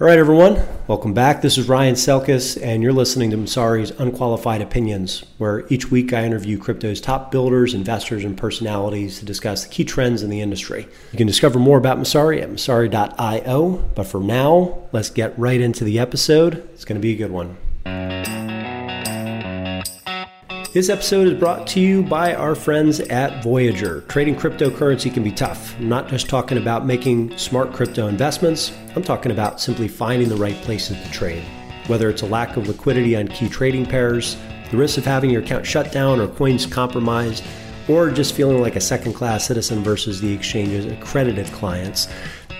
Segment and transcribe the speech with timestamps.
[0.00, 1.40] All right, everyone, welcome back.
[1.40, 6.24] This is Ryan Selkis, and you're listening to Messari's Unqualified Opinions, where each week I
[6.24, 10.88] interview crypto's top builders, investors, and personalities to discuss the key trends in the industry.
[11.12, 15.84] You can discover more about Messari at messari.io, but for now, let's get right into
[15.84, 16.68] the episode.
[16.72, 17.56] It's going to be a good one.
[20.74, 24.00] This episode is brought to you by our friends at Voyager.
[24.08, 25.78] Trading cryptocurrency can be tough.
[25.78, 30.34] I'm not just talking about making smart crypto investments, I'm talking about simply finding the
[30.34, 31.44] right places to trade.
[31.86, 34.36] Whether it's a lack of liquidity on key trading pairs,
[34.72, 37.44] the risk of having your account shut down or coins compromised,
[37.86, 42.08] or just feeling like a second class citizen versus the exchange's accredited clients,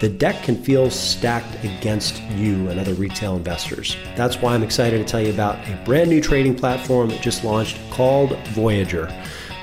[0.00, 3.96] the deck can feel stacked against you and other retail investors.
[4.16, 7.44] That's why I'm excited to tell you about a brand new trading platform that just
[7.44, 9.12] launched called Voyager.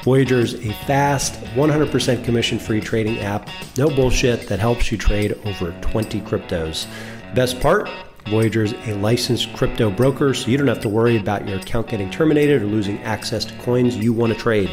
[0.03, 5.34] Voyager is a fast, 100% commission free trading app, no bullshit, that helps you trade
[5.45, 6.88] over 20 cryptos.
[7.36, 7.88] Best part?
[8.27, 11.88] Voyager is a licensed crypto broker, so you don't have to worry about your account
[11.88, 14.72] getting terminated or losing access to coins you want to trade.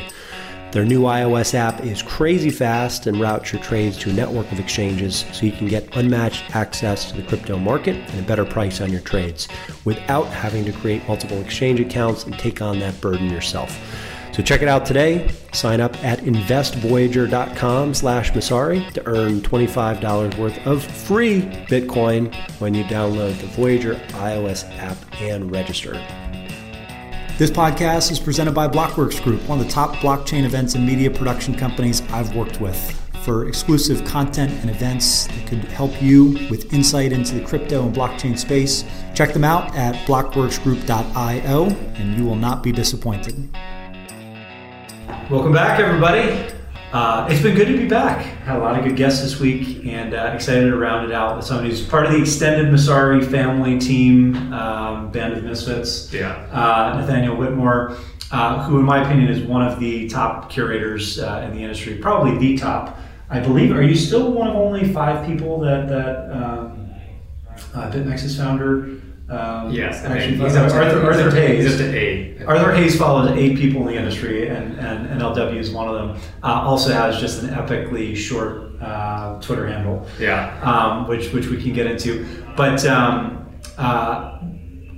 [0.71, 4.61] Their new iOS app is crazy fast and routes your trades to a network of
[4.61, 8.83] exchanges so you can get unmatched access to the crypto market and a better price
[8.83, 9.49] on your trades
[9.87, 13.81] without having to create multiple exchange accounts and take on that burden yourself.
[14.33, 15.31] So check it out today.
[15.53, 22.85] Sign up at investvoyager.com slash Messari to earn $25 worth of free Bitcoin when you
[22.85, 25.95] download the Voyager iOS app and register.
[27.39, 31.09] This podcast is presented by Blockworks Group, one of the top blockchain events and media
[31.09, 32.77] production companies I've worked with.
[33.23, 37.95] For exclusive content and events that could help you with insight into the crypto and
[37.95, 38.83] blockchain space,
[39.15, 43.49] check them out at blockworksgroup.io and you will not be disappointed.
[45.31, 46.58] Welcome back, everybody.
[46.93, 48.25] Uh, it's been good to be back.
[48.45, 51.37] Had a lot of good guests this week, and uh, excited to round it out
[51.37, 56.11] with someone who's part of the extended Messari family team, um, Band of Misfits.
[56.11, 56.47] Yeah.
[56.51, 57.99] Uh, Nathaniel Whitmore,
[58.33, 61.97] uh, who, in my opinion, is one of the top curators uh, in the industry,
[61.99, 62.99] probably the top.
[63.29, 63.77] I believe.
[63.77, 66.91] Are you still one of only five people that that um,
[67.75, 68.99] uh, BitMEX's founder?
[69.31, 71.65] Um, Yes, actually, he's Arthur, up to- Arthur he's Hayes.
[71.65, 72.43] He's up to eight.
[72.47, 75.95] Arthur Hayes follows eight people in the industry, and, and, and LW is one of
[75.95, 76.31] them.
[76.43, 80.59] Uh, also has just an epically short uh, Twitter handle, Yeah.
[80.63, 82.27] um, which which we can get into.
[82.57, 84.39] But um, uh,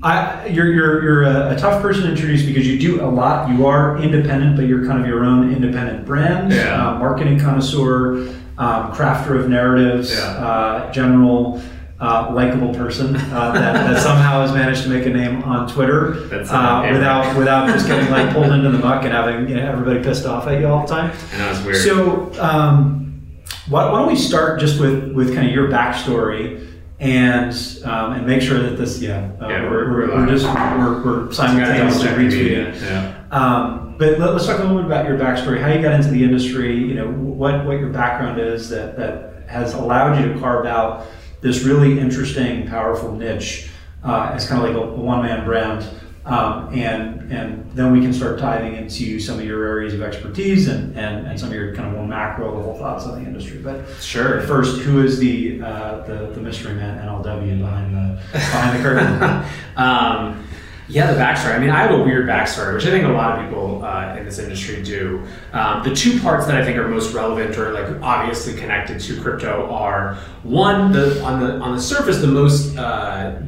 [0.02, 3.50] I, you're you're, you're a, a tough person to introduce because you do a lot.
[3.50, 6.90] You are independent, but you're kind of your own independent brand, Yeah.
[6.90, 10.24] uh, marketing connoisseur, um, crafter of narratives, Yeah.
[10.24, 11.60] uh, general.
[12.00, 16.14] Uh, likable person uh, that, that somehow has managed to make a name on Twitter
[16.50, 20.02] uh, without without just getting like pulled into the muck and having you know, everybody
[20.02, 21.12] pissed off at you all the time.
[21.34, 21.76] I know it's weird.
[21.76, 23.28] So um,
[23.68, 26.66] why, why don't we start just with with kind of your backstory
[27.00, 27.52] and
[27.84, 30.46] um, and make sure that this yeah, uh, Yeah, we're, we're- we're, we're we're just
[30.46, 32.80] we're, we're simultaneously retweeting.
[32.80, 33.24] Yeah.
[33.30, 36.08] Um, but let, us talk a little bit about your backstory, how you got into
[36.08, 40.40] the industry, you know, what, what your background is that, that has allowed you to
[40.40, 41.06] carve out
[41.40, 43.70] this really interesting, powerful niche
[44.04, 45.86] uh, as kind of like a, a one-man brand.
[46.24, 50.68] Um, and, and then we can start diving into some of your areas of expertise
[50.68, 53.58] and, and, and some of your kind of more macro level thoughts on the industry.
[53.58, 54.42] But Sure.
[54.42, 59.50] first, who is the, uh, the, the mystery man NLW behind the, behind the curtain?
[59.76, 60.46] um,
[60.90, 61.54] yeah, the backstory.
[61.54, 64.16] I mean, I have a weird backstory, which I think a lot of people uh,
[64.16, 65.24] in this industry do.
[65.52, 69.20] Um, the two parts that I think are most relevant or like obviously connected to
[69.20, 73.40] crypto are one, the on the on the surface, the most uh,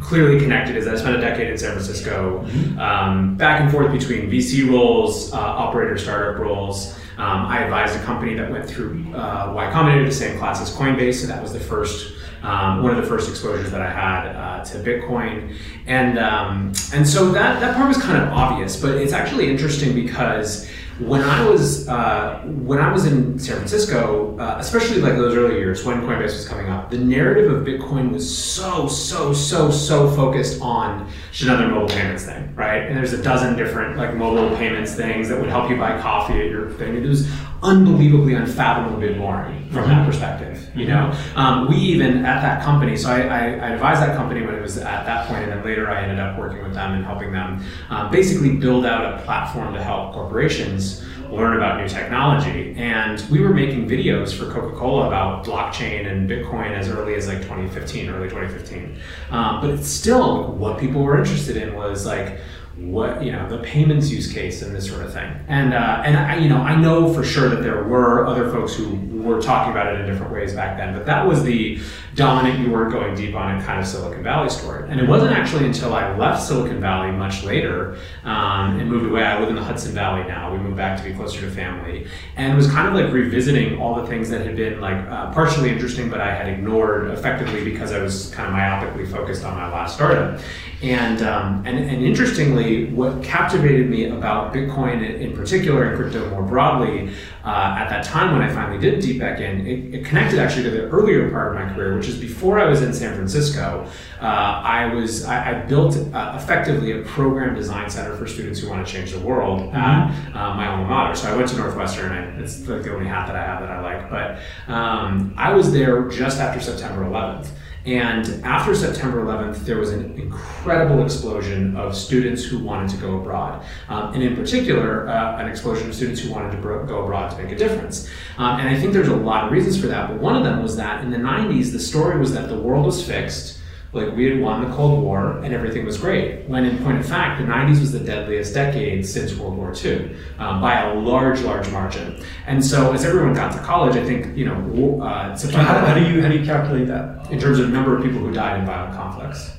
[0.00, 2.44] clearly connected is that I spent a decade in San Francisco,
[2.78, 6.96] um, back and forth between VC roles, uh, operator startup roles.
[7.18, 10.74] Um, I advised a company that went through uh, Y Combinator, the same class as
[10.74, 14.26] Coinbase, so that was the first um, one of the first exposures that I had
[14.34, 15.56] uh, to Bitcoin,
[15.86, 19.94] and um, and so that that part was kind of obvious, but it's actually interesting
[19.94, 20.68] because
[21.00, 25.56] when I was uh, when I was in San Francisco, uh, especially like those early
[25.56, 30.10] years when Coinbase was coming up, the narrative of Bitcoin was so so so so
[30.10, 32.82] focused on just another mobile payments thing, right?
[32.82, 36.38] And there's a dozen different like mobile payments things that would help you buy coffee
[36.38, 36.96] at your thing.
[36.96, 37.30] It was
[37.62, 41.12] unbelievably unfathomably boring from that perspective, you know.
[41.36, 44.62] Um, we even at that company, so I, I, I advised that company when it
[44.62, 47.32] was at that point, and then later I ended up working with them and helping
[47.32, 52.74] them um, basically build out a platform to help corporations learn about new technology.
[52.76, 57.28] And we were making videos for Coca Cola about blockchain and Bitcoin as early as
[57.28, 58.98] like 2015, early 2015.
[59.30, 62.40] Um, but it's still what people were interested in was like
[62.80, 65.30] what you know the payments use case and this sort of thing.
[65.48, 68.74] And uh, and I you know I know for sure that there were other folks
[68.74, 70.94] who were talking about it in different ways back then.
[70.94, 71.80] But that was the
[72.14, 74.90] dominant, you weren't going deep on it kind of Silicon Valley story.
[74.90, 79.22] And it wasn't actually until I left Silicon Valley much later um, and moved away.
[79.22, 80.52] I live in the Hudson Valley now.
[80.52, 82.06] We moved back to be closer to family
[82.36, 85.70] and was kind of like revisiting all the things that had been like uh, partially
[85.70, 89.70] interesting, but I had ignored effectively because I was kind of myopically focused on my
[89.70, 90.40] last startup.
[90.82, 96.42] And, um, and, and interestingly, what captivated me about Bitcoin in particular and crypto more
[96.42, 97.12] broadly
[97.44, 100.64] uh, at that time when I finally did deep back in, it, it, connected actually
[100.64, 103.86] to the earlier part of my career, which is before I was in San Francisco.
[104.20, 108.68] Uh, I was I, I built uh, effectively a program design center for students who
[108.68, 109.76] want to change the world mm-hmm.
[109.76, 111.14] at uh, my alma mater.
[111.14, 112.12] So I went to Northwestern.
[112.12, 114.38] I, it's like the only hat that I have that I like, but
[114.72, 117.48] um, I was there just after September 11th.
[117.86, 123.18] And after September 11th, there was an incredible explosion of students who wanted to go
[123.18, 123.64] abroad.
[123.88, 127.30] Um, and in particular, uh, an explosion of students who wanted to bro- go abroad
[127.30, 128.08] to make a difference.
[128.36, 130.62] Um, and I think there's a lot of reasons for that, but one of them
[130.62, 133.59] was that in the 90s, the story was that the world was fixed
[133.92, 136.48] like we had won the Cold War and everything was great.
[136.48, 140.14] When in point of fact, the 90s was the deadliest decade since World War II
[140.38, 142.22] um, by a large, large margin.
[142.46, 145.72] And so as everyone got to college, I think you know uh, September.
[145.72, 148.20] How, how, do you how do you calculate that in terms of number of people
[148.20, 149.56] who died in violent conflicts?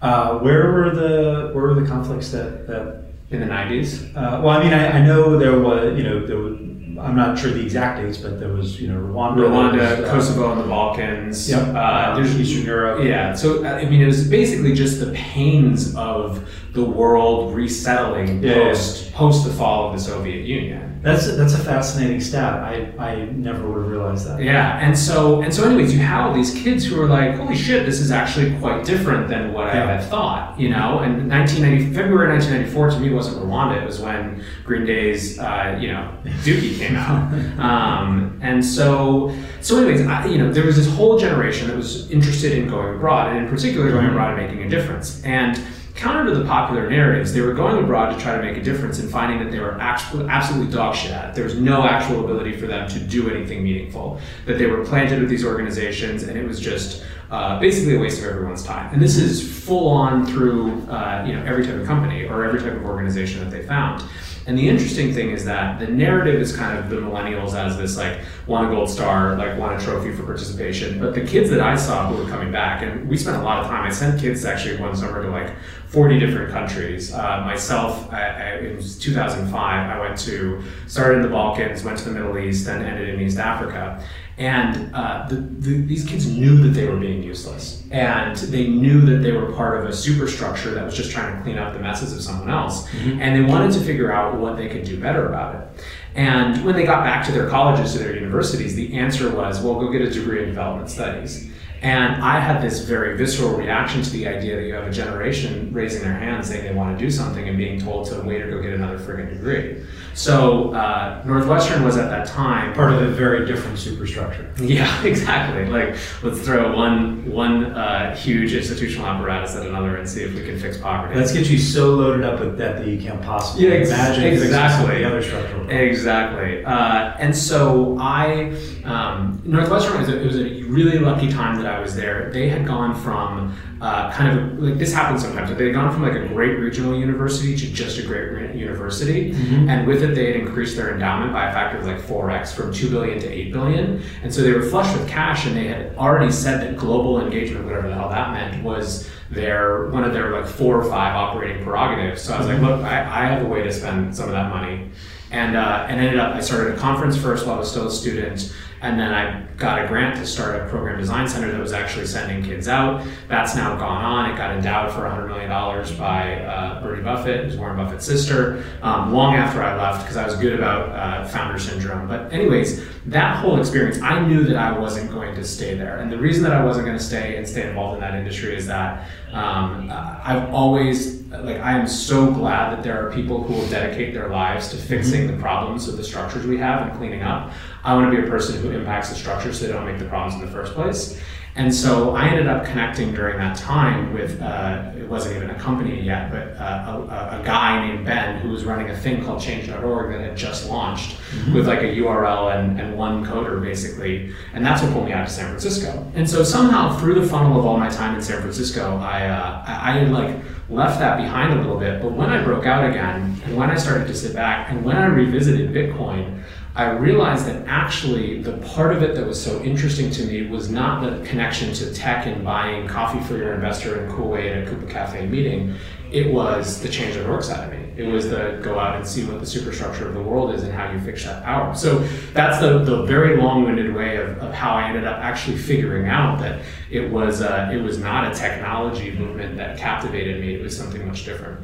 [0.00, 4.10] Uh, where were the where were the conflicts that that in the 90s?
[4.16, 6.58] Uh, well, I mean, I, I, know there was, you know, there was,
[6.98, 10.12] I'm not sure the exact dates, but there was, you know, Rwanda, Rwanda, was, uh,
[10.12, 11.48] Kosovo, and the Balkans.
[11.48, 11.74] Yep.
[11.74, 13.04] Uh, there's Eastern Europe.
[13.04, 13.34] Yeah.
[13.34, 19.10] So I mean, it was basically just the pains of the world resettling yeah, post
[19.10, 19.16] yeah.
[19.16, 20.95] post the fall of the Soviet Union.
[21.06, 22.54] That's a, that's a fascinating stat.
[22.54, 24.42] I, I never would have realized that.
[24.42, 27.54] Yeah, and so and so, anyways, you have all these kids who are like, "Holy
[27.54, 29.84] shit, this is actually quite different than what yeah.
[29.84, 33.80] I had thought." You know, and 1990 February 1994 to me wasn't Rwanda.
[33.80, 36.12] It was when Green Day's uh, you know
[36.42, 41.20] Dookie came out, um, and so so anyways, I, you know, there was this whole
[41.20, 44.68] generation that was interested in going abroad, and in particular going abroad and making a
[44.68, 45.56] difference, and
[45.96, 48.98] counter to the popular narratives, they were going abroad to try to make a difference
[48.98, 51.34] and finding that they were absolutely dog shit at it.
[51.34, 54.20] There was no actual ability for them to do anything meaningful.
[54.44, 58.22] That they were planted with these organizations, and it was just uh, basically a waste
[58.22, 58.92] of everyone's time.
[58.92, 62.60] And this is full on through uh, you know every type of company or every
[62.60, 64.04] type of organization that they found.
[64.46, 67.96] And the interesting thing is that the narrative is kind of the millennials as this
[67.96, 71.00] like won a gold star, like won a trophy for participation.
[71.00, 73.58] But the kids that I saw who were coming back, and we spent a lot
[73.58, 73.84] of time.
[73.84, 75.52] I sent kids actually one summer to like
[75.88, 77.12] 40 different countries.
[77.12, 79.52] Uh, myself, I, I, was 2005.
[79.52, 83.20] I went to started in the Balkans, went to the Middle East, then ended in
[83.20, 84.00] East Africa.
[84.38, 87.82] And uh, the, the, these kids knew that they were being useless.
[87.90, 91.42] And they knew that they were part of a superstructure that was just trying to
[91.42, 92.86] clean up the messes of someone else.
[92.90, 93.22] Mm-hmm.
[93.22, 95.84] And they wanted to figure out what they could do better about it.
[96.14, 99.80] And when they got back to their colleges, to their universities, the answer was, well,
[99.80, 101.50] go get a degree in development studies.
[101.82, 105.72] And I had this very visceral reaction to the idea that you have a generation
[105.72, 108.50] raising their hand saying they want to do something and being told to wait or
[108.50, 109.84] go get another friggin' degree.
[110.16, 114.50] So uh, Northwestern was at that time part of a very different superstructure.
[114.66, 115.66] Yeah, exactly.
[115.66, 120.44] Like let's throw one one uh, huge institutional apparatus at another and see if we
[120.44, 121.14] can fix poverty.
[121.14, 124.24] Let's get you so loaded up with debt that you can't possibly yeah, ex- imagine
[124.24, 125.68] exactly the other structural.
[125.70, 126.64] Exactly.
[126.64, 131.74] Uh, and so I um, Northwestern was a, it was a really lucky time that
[131.74, 132.30] I was there.
[132.32, 135.54] They had gone from uh, kind of like this happens sometimes.
[135.56, 139.68] They had gone from like a great regional university to just a great university, mm-hmm.
[139.68, 142.54] and with it they had increased their endowment by a factor of like four x
[142.54, 145.66] from two billion to eight billion, and so they were flush with cash, and they
[145.66, 150.12] had already said that global engagement, whatever the hell that meant, was their one of
[150.12, 152.22] their like four or five operating prerogatives.
[152.22, 152.66] So I was like, mm-hmm.
[152.66, 154.88] look, I, I have a way to spend some of that money,
[155.32, 157.90] and uh, and ended up I started a conference first while I was still a
[157.90, 158.54] student.
[158.86, 162.06] And then I got a grant to start a program design center that was actually
[162.06, 163.04] sending kids out.
[163.26, 164.30] That's now gone on.
[164.30, 169.12] It got endowed for $100 million by uh, Bertie Buffett, who's Warren Buffett's sister, um,
[169.12, 172.06] long after I left because I was good about uh, founder syndrome.
[172.06, 175.98] But, anyways, that whole experience, I knew that I wasn't going to stay there.
[175.98, 178.54] And the reason that I wasn't going to stay and stay involved in that industry
[178.54, 183.54] is that um, I've always like I am so glad that there are people who
[183.54, 185.36] will dedicate their lives to fixing mm-hmm.
[185.36, 187.52] the problems of the structures we have and cleaning up.
[187.84, 190.06] I want to be a person who impacts the structures so they don't make the
[190.06, 191.20] problems in the first place.
[191.56, 195.58] And so I ended up connecting during that time with, uh, it wasn't even a
[195.58, 199.40] company yet, but uh, a, a, guy named Ben who was running a thing called
[199.40, 201.54] change.org that had just launched mm-hmm.
[201.54, 204.34] with like a URL and, and one coder basically.
[204.52, 206.12] And that's what pulled me out to San Francisco.
[206.14, 209.64] And so somehow through the funnel of all my time in San Francisco, I, uh,
[209.66, 210.36] I, I like
[210.68, 212.02] left that behind a little bit.
[212.02, 214.96] But when I broke out again and when I started to sit back and when
[214.96, 216.42] I revisited Bitcoin,
[216.74, 220.68] I realized that actually the part of it that was so interesting to me was
[220.68, 224.70] not the connection to tech and buying coffee for your investor in cool at a
[224.70, 225.74] Coupa Cafe meeting.
[226.12, 227.85] It was the change.org side of me.
[227.96, 230.72] It was the go out and see what the superstructure of the world is and
[230.72, 231.74] how you fix that power.
[231.74, 232.00] So
[232.34, 236.38] that's the, the very long-winded way of, of how I ended up actually figuring out
[236.40, 240.54] that it was uh, it was not a technology movement that captivated me.
[240.54, 241.60] It was something much different.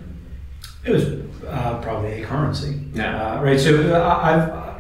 [0.85, 1.05] It was
[1.47, 2.81] uh, probably a currency.
[2.95, 3.37] Yeah.
[3.37, 3.61] Uh, right.
[3.61, 4.73] So uh, I've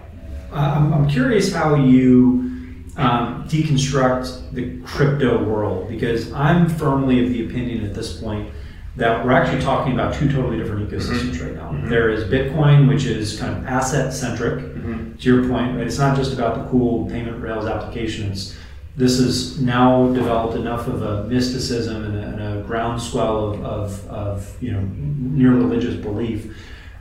[0.53, 2.51] I'm, I'm curious how you
[2.97, 8.53] um, deconstruct the crypto world because I'm firmly of the opinion at this point
[8.97, 11.45] that we're actually talking about two totally different ecosystems mm-hmm.
[11.45, 11.71] right now.
[11.71, 11.89] Mm-hmm.
[11.89, 14.65] There is Bitcoin, which is kind of asset centric.
[14.65, 15.17] Mm-hmm.
[15.17, 15.87] To your point, right?
[15.87, 18.57] It's not just about the cool payment rails applications.
[18.97, 24.07] This has now developed enough of a mysticism and a, and a groundswell of, of,
[24.09, 26.55] of, you know near religious belief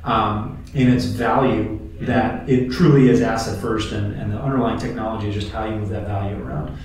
[0.04, 5.30] um, in its value that it truly is asset first and, and the underlying technology
[5.30, 6.78] is just how you move that value around.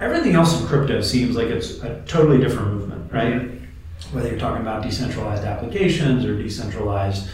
[0.00, 3.61] Everything else in crypto seems like it's a totally different movement, right?
[4.10, 7.28] Whether you're talking about decentralized applications or decentralized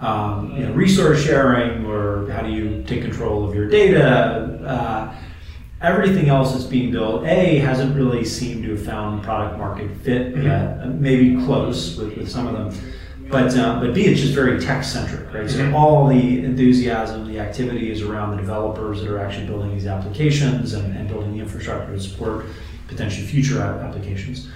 [0.00, 4.60] um, you know, resource sharing or how do you take control of your data.
[4.64, 5.14] Uh,
[5.80, 10.34] everything else that's being built, A, hasn't really seemed to have found product market fit
[10.34, 10.46] mm-hmm.
[10.46, 12.92] yet, maybe close with, with some of them.
[13.30, 15.48] But, um, but B, it's just very tech centric, right?
[15.48, 15.74] So mm-hmm.
[15.74, 20.72] all the enthusiasm, the activity is around the developers that are actually building these applications
[20.72, 22.46] and, and building the infrastructure to support
[22.88, 24.48] potentially future applications.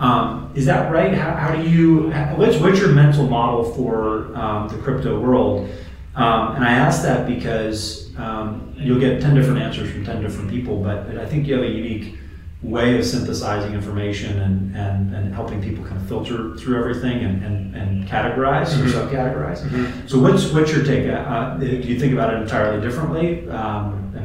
[0.00, 1.12] Um, is that right?
[1.12, 5.68] How, how, do you, what's, what's your mental model for um, the crypto world?
[6.16, 10.50] Um, and I ask that because um, you'll get 10 different answers from 10 different
[10.50, 12.16] people, but I think you have a unique
[12.62, 17.42] way of synthesizing information and, and, and helping people kind of filter through everything and,
[17.42, 18.86] and, and categorize mm-hmm.
[18.86, 19.62] or subcategorize.
[19.62, 20.06] Mm-hmm.
[20.06, 21.08] So what's what's your take?
[21.08, 23.48] Uh, do you think about it entirely differently?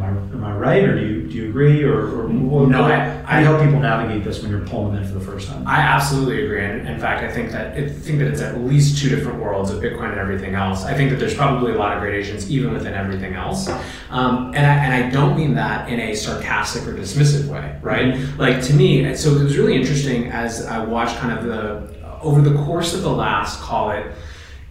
[0.06, 2.30] Am I am I right, or do you do you agree, or, or
[2.68, 2.84] no?
[2.84, 5.26] I, how do you help people navigate this when you're pulling them in for the
[5.26, 5.68] first time?
[5.68, 9.02] I absolutely agree, and in fact, I think that I think that it's at least
[9.02, 10.86] two different worlds of Bitcoin and everything else.
[10.86, 13.68] I think that there's probably a lot of gradations even within everything else,
[14.10, 18.14] um, and I, and I don't mean that in a sarcastic or dismissive way, right?
[18.14, 18.40] Mm-hmm.
[18.40, 22.42] Like to me, so it was really interesting as I watched kind of the over
[22.42, 24.12] the course of the last call it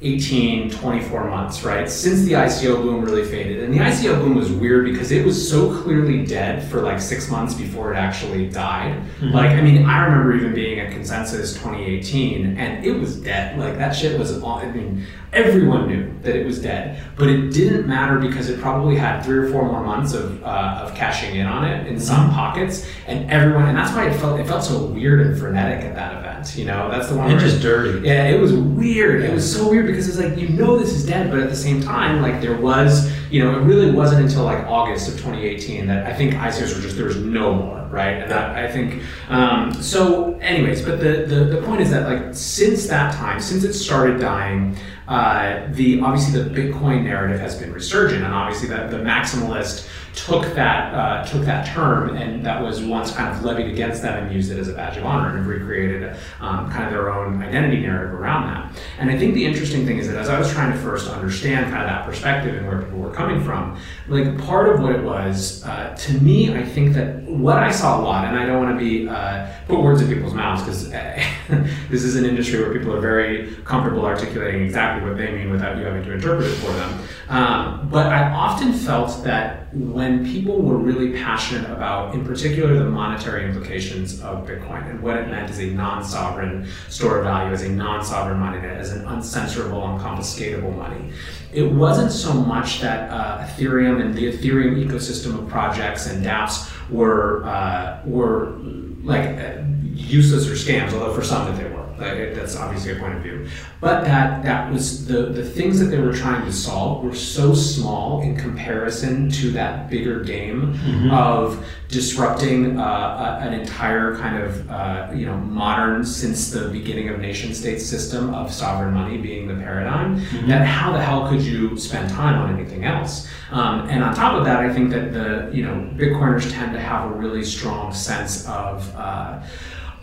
[0.05, 1.89] 18, 24 months, right?
[1.89, 3.63] Since the ICO boom really faded.
[3.63, 7.31] And the ICO boom was weird because it was so clearly dead for like six
[7.31, 8.93] months before it actually died.
[8.93, 9.31] Mm-hmm.
[9.31, 13.59] Like, I mean, I remember even being at Consensus 2018 and it was dead.
[13.59, 17.03] Like, that shit was, I mean, everyone knew that it was dead.
[17.17, 20.83] But it didn't matter because it probably had three or four more months of, uh,
[20.83, 22.35] of cashing in on it in some mm-hmm.
[22.35, 22.87] pockets.
[23.07, 26.13] And everyone, and that's why it felt, it felt so weird and frenetic at that
[26.13, 26.24] event.
[26.57, 27.31] You know, that's the one.
[27.31, 28.07] And just dirty.
[28.07, 29.23] Yeah, it was weird.
[29.23, 31.57] It was so weird because it's like you know this is dead, but at the
[31.57, 35.87] same time, like there was, you know, it really wasn't until like August of 2018
[35.87, 38.23] that I think ICOs were just there was no more, right?
[38.23, 40.35] And that I think um, so.
[40.39, 44.21] Anyways, but the, the the point is that like since that time, since it started
[44.21, 44.77] dying.
[45.07, 50.55] Uh, the obviously the Bitcoin narrative has been resurgent, and obviously the, the maximalist took
[50.55, 54.35] that uh, took that term and that was once kind of levied against them and
[54.35, 57.43] used it as a badge of honor and have recreated um, kind of their own
[57.43, 58.81] identity narrative around that.
[58.99, 61.71] And I think the interesting thing is that as I was trying to first understand
[61.71, 63.79] kind of that perspective and where people were coming from,
[64.09, 68.01] like part of what it was uh, to me, I think that what I saw
[68.01, 70.91] a lot, and I don't want to be uh, put words in people's mouths because
[71.91, 75.77] this is an industry where people are very comfortable articulating exactly what they mean without
[75.77, 77.01] you having to interpret it for them.
[77.29, 82.85] Um, but I often felt that when people were really passionate about, in particular, the
[82.85, 87.53] monetary implications of Bitcoin and what it meant as a non sovereign store of value,
[87.53, 91.13] as a non sovereign money, as an uncensorable, unconfiscatable money,
[91.53, 96.71] it wasn't so much that uh, Ethereum and the Ethereum ecosystem of projects and dApps
[96.91, 98.57] were, uh, were
[99.03, 99.63] like uh,
[99.95, 101.74] useless or scams, although for some that they were.
[101.99, 103.49] Like, that's obviously a point of view.
[103.81, 107.55] But that that was the the things that they were trying to solve were so
[107.55, 111.11] small in comparison to that bigger game mm-hmm.
[111.11, 117.09] of disrupting uh, a, an entire kind of uh, you know modern since the beginning
[117.09, 120.19] of nation state system of sovereign money being the paradigm.
[120.21, 120.49] Mm-hmm.
[120.49, 123.29] That how the hell could you spend time on anything else?
[123.51, 126.81] Um, and on top of that, I think that the you know Bitcoiners tend to
[126.81, 129.41] have a really strong sense of uh,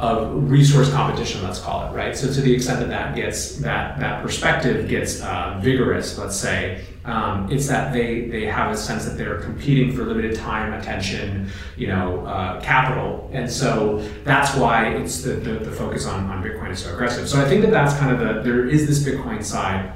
[0.02, 2.18] of resource competition, let's call it, right?
[2.18, 6.84] So to the extent that that gets that that perspective gets uh, vigorous, let's say,
[7.06, 11.52] um, it's that they they have a sense that they're competing for limited time, attention,
[11.78, 16.44] you know, uh, capital, and so that's why it's the, the, the focus on on
[16.44, 17.30] Bitcoin is so aggressive.
[17.30, 19.94] So I think that that's kind of the there is this Bitcoin side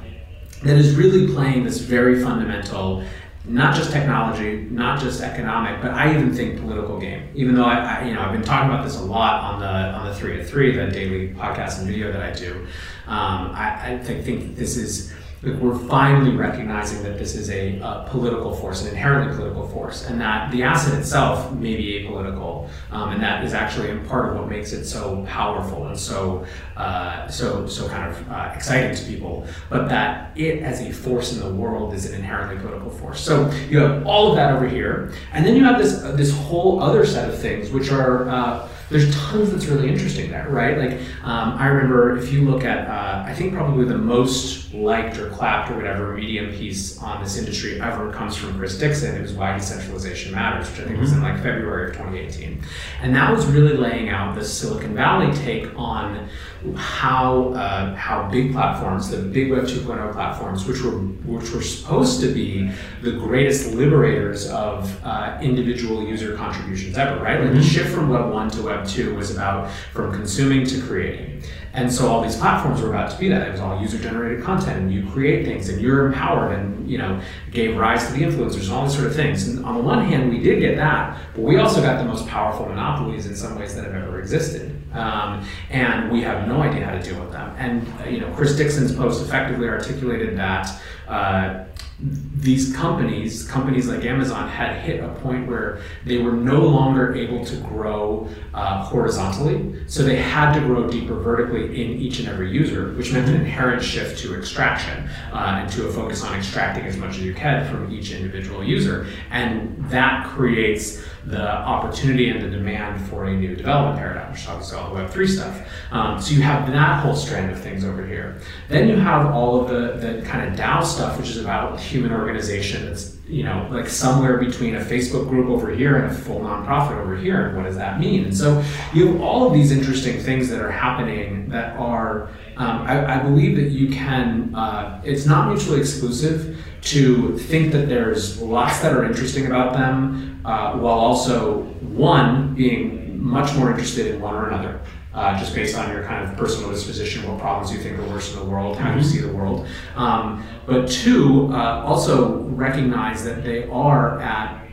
[0.62, 3.02] that is really playing this very fundamental
[3.48, 7.28] not just technology, not just economic, but I even think political game.
[7.34, 9.66] Even though I, I, you know I've been talking about this a lot on the
[9.66, 12.66] on the three at three, the daily podcast and video that I do.
[13.06, 15.12] Um, I, I think, think this is
[15.42, 20.20] we're finally recognizing that this is a, a, political force, an inherently political force, and
[20.20, 24.38] that the asset itself may be apolitical, um, and that is actually a part of
[24.38, 26.44] what makes it so powerful and so
[26.76, 29.46] uh, so so kind of uh, exciting to people.
[29.68, 33.20] But that it as a force in the world is an inherently political force.
[33.20, 36.34] So you have all of that over here, and then you have this uh, this
[36.34, 40.78] whole other set of things which are uh, there's tons that's really interesting there, right?
[40.78, 40.92] Like
[41.24, 45.30] um, I remember if you look at, uh, I think probably the most liked or
[45.30, 49.14] clapped or whatever medium piece on this industry ever comes from Chris Dixon.
[49.16, 51.00] It was Why Decentralization Matters, which I think mm-hmm.
[51.00, 52.62] was in like February of 2018,
[53.02, 56.28] and that was really laying out the Silicon Valley take on
[56.74, 62.20] how uh, how big platforms, the big Web 2.0 platforms, which were which were supposed
[62.20, 62.70] to be
[63.02, 67.40] the greatest liberators of uh, individual user contributions ever, right?
[67.40, 67.58] Like mm-hmm.
[67.58, 71.42] the shift from Web 1 to Web 2 was about from consuming to creating.
[71.76, 73.46] And so all these platforms were about to be that.
[73.46, 76.96] It was all user generated content and you create things and you're empowered and you
[76.96, 79.46] know gave rise to the influencers and all these sort of things.
[79.46, 82.26] And on the one hand, we did get that, but we also got the most
[82.28, 84.74] powerful monopolies in some ways that have ever existed.
[84.94, 87.54] Um, and we have no idea how to deal with them.
[87.58, 91.64] And uh, you know, Chris Dixon's post effectively articulated that uh,
[91.98, 97.42] these companies, companies like Amazon, had hit a point where they were no longer able
[97.46, 99.82] to grow uh, horizontally.
[99.86, 103.36] So they had to grow deeper vertically in each and every user, which meant an
[103.36, 107.32] inherent shift to extraction uh, and to a focus on extracting as much as you
[107.32, 109.06] can from each individual user.
[109.30, 114.78] And that creates the opportunity and the demand for a new development paradigm, which obviously
[114.78, 115.68] all the Web3 stuff.
[115.90, 118.38] Um, so you have that whole strand of things over here.
[118.68, 122.12] Then you have all of the, the kind of DAO stuff, which is about human
[122.12, 122.86] organization.
[123.28, 127.16] You know like somewhere between a Facebook group over here and a full nonprofit over
[127.16, 127.46] here.
[127.46, 128.24] And what does that mean?
[128.24, 128.62] And so
[128.94, 132.28] you have all of these interesting things that are happening that are.
[132.56, 134.54] Um, I, I, believe that you can.
[134.54, 140.40] Uh, it's not mutually exclusive to think that there's lots that are interesting about them,
[140.44, 144.80] uh, while also one being much more interested in one or another
[145.16, 148.34] uh, just based on your kind of personal disposition, what problems you think are worst
[148.34, 148.98] in the world, how mm-hmm.
[148.98, 149.66] you see the world.
[149.96, 154.66] Um, but two, uh, also recognize that they are at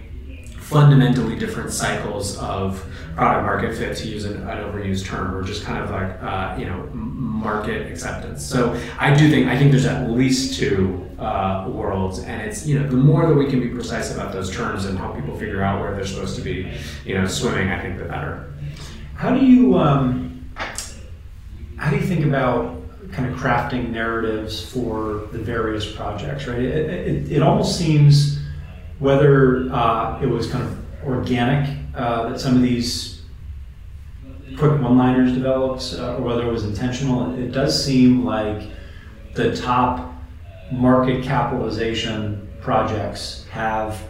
[0.73, 2.83] fundamentally different cycles of
[3.15, 6.55] product market fit to use an, an overused term or just kind of like uh,
[6.57, 11.65] you know market acceptance so i do think i think there's at least two uh,
[11.67, 14.85] worlds and it's you know the more that we can be precise about those terms
[14.85, 16.71] and help people figure out where they're supposed to be
[17.05, 18.51] you know swimming i think the better
[19.15, 20.32] how do you um
[21.83, 26.59] how do you think about kind of crafting narratives for the various projects, right?
[26.61, 28.39] It, it, it almost seems
[28.99, 33.23] whether uh, it was kind of organic uh, that some of these
[34.57, 37.37] quick one-liners developed, uh, or whether it was intentional.
[37.37, 38.69] It does seem like
[39.33, 40.13] the top
[40.71, 44.01] market capitalization projects have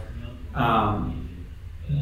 [0.54, 1.28] um,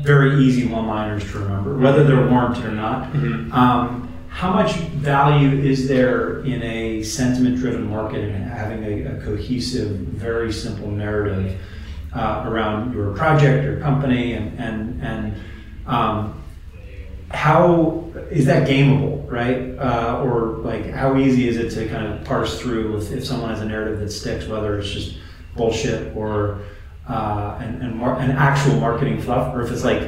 [0.02, 3.10] very easy one-liners to remember, whether they're warranted or not.
[3.14, 3.52] Mm-hmm.
[3.54, 9.20] Um, how much value is there in a sentiment driven market and having a, a
[9.20, 11.60] cohesive, very simple narrative
[12.14, 15.34] uh, around your project, your company, and, and, and
[15.86, 16.42] um,
[17.30, 19.78] how is that gameable, right?
[19.78, 23.50] Uh, or like how easy is it to kind of parse through if, if someone
[23.50, 25.18] has a narrative that sticks, whether it's just
[25.54, 26.62] bullshit or
[27.06, 30.00] uh, an, mar- an actual marketing fluff, or if it's like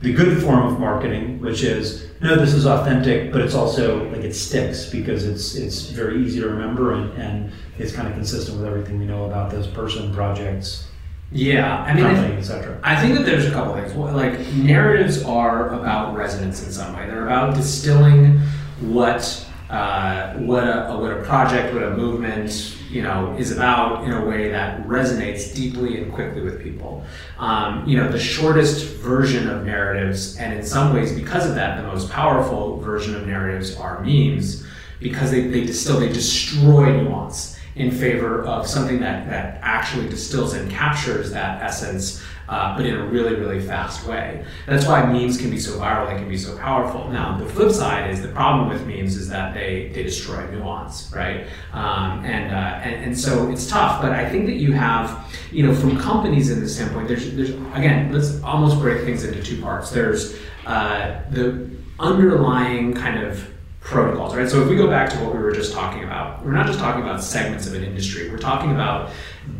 [0.00, 4.24] the good form of marketing, which is no, this is authentic, but it's also like
[4.24, 8.56] it sticks because it's it's very easy to remember and, and it's kind of consistent
[8.56, 10.88] with everything we know about this person, projects.
[11.30, 12.80] Yeah, I mean, etc.
[12.82, 13.94] I think that there's a couple things.
[13.94, 17.06] Like narratives are about resonance in some way.
[17.06, 18.38] They're about distilling
[18.80, 24.12] what uh, what a what a project, what a movement, you know, is about in
[24.12, 27.02] a way that resonates deeply and quickly with people.
[27.38, 31.80] Um, you know, the shortest version of narratives, and in some ways, because of that,
[31.80, 34.66] the most powerful version of narratives are memes,
[35.00, 40.54] because they, they distill, they destroy nuance in favor of something that, that actually distills
[40.54, 44.44] and captures that essence uh, but in a really, really fast way.
[44.66, 47.08] That's why memes can be so viral, they can be so powerful.
[47.08, 51.12] Now, the flip side is the problem with memes is that they, they destroy nuance,
[51.14, 51.46] right?
[51.72, 55.66] Um, and, uh, and, and so it's tough, but I think that you have, you
[55.66, 59.60] know, from companies in this standpoint, there's, there's again, let's almost break things into two
[59.60, 59.90] parts.
[59.90, 64.48] There's uh, the underlying kind of protocols, right?
[64.48, 66.78] So if we go back to what we were just talking about, we're not just
[66.78, 68.30] talking about segments of an industry.
[68.30, 69.10] We're talking about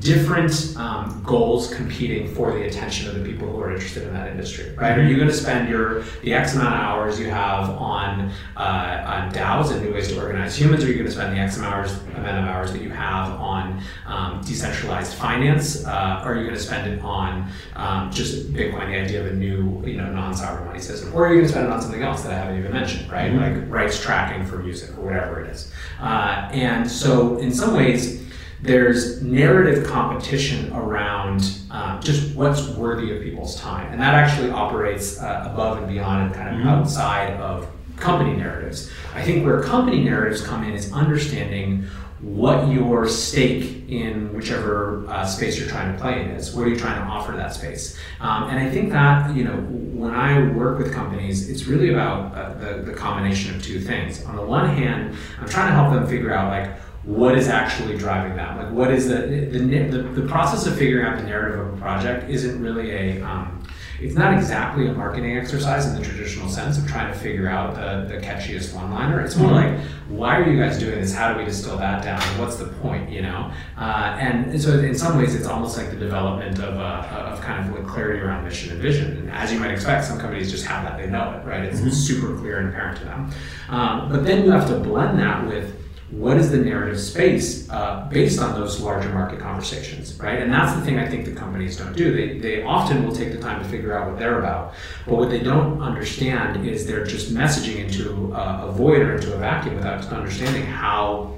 [0.00, 4.28] different um, goals competing for the attention of the people who are interested in that
[4.28, 4.98] industry, right?
[4.98, 9.04] Are you going to spend your the X amount of hours you have on uh,
[9.06, 11.40] on DAOs and new ways to organize humans, or are you going to spend the
[11.40, 15.84] X amount of hours, amount of hours that you have on um, decentralized finance?
[15.84, 19.26] Uh, or are you going to spend it on um, just Bitcoin, the idea of
[19.26, 21.80] a new you know non-sovereign money system, or are you going to spend it on
[21.80, 23.32] something else that I haven't even mentioned, right?
[23.32, 23.60] Mm-hmm.
[23.60, 25.72] Like rights tracking for music or whatever it is.
[25.98, 28.23] Uh, and so, in some ways
[28.64, 33.92] there's narrative competition around um, just what's worthy of people's time.
[33.92, 36.68] And that actually operates uh, above and beyond and kind of mm-hmm.
[36.68, 38.90] outside of company narratives.
[39.14, 41.86] I think where company narratives come in is understanding
[42.20, 46.54] what your stake in whichever uh, space you're trying to play in is.
[46.54, 47.98] What are you trying to offer that space?
[48.20, 52.34] Um, and I think that, you know, when I work with companies, it's really about
[52.34, 54.24] uh, the, the combination of two things.
[54.24, 57.96] On the one hand, I'm trying to help them figure out, like, what is actually
[57.96, 58.56] driving that?
[58.56, 61.76] Like, what is the the, the, the process of figuring out the narrative of a
[61.76, 63.64] project isn't really a um,
[64.00, 67.74] it's not exactly a marketing exercise in the traditional sense of trying to figure out
[67.74, 69.20] the, the catchiest one liner.
[69.20, 69.76] It's more mm-hmm.
[69.76, 71.14] like, why are you guys doing this?
[71.14, 72.20] How do we distill that down?
[72.38, 73.52] What's the point, you know?
[73.78, 77.66] Uh, and so, in some ways, it's almost like the development of, uh, of kind
[77.66, 79.16] of like clarity around mission and vision.
[79.16, 81.64] And as you might expect, some companies just have that, they know it, right?
[81.64, 81.90] It's mm-hmm.
[81.90, 83.30] super clear and apparent to them.
[83.68, 85.83] Um, but then you have to blend that with
[86.14, 90.40] what is the narrative space uh, based on those larger market conversations, right?
[90.40, 92.12] And that's the thing I think the companies don't do.
[92.12, 94.74] They, they often will take the time to figure out what they're about,
[95.06, 99.34] but what they don't understand is they're just messaging into a, a void or into
[99.34, 101.32] a vacuum without understanding how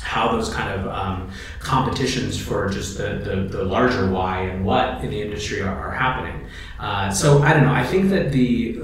[0.00, 5.02] how those kind of um, competitions for just the, the, the, larger why and what
[5.02, 6.46] in the industry are, are happening.
[6.78, 7.72] Uh, so I don't know.
[7.72, 8.80] I think that the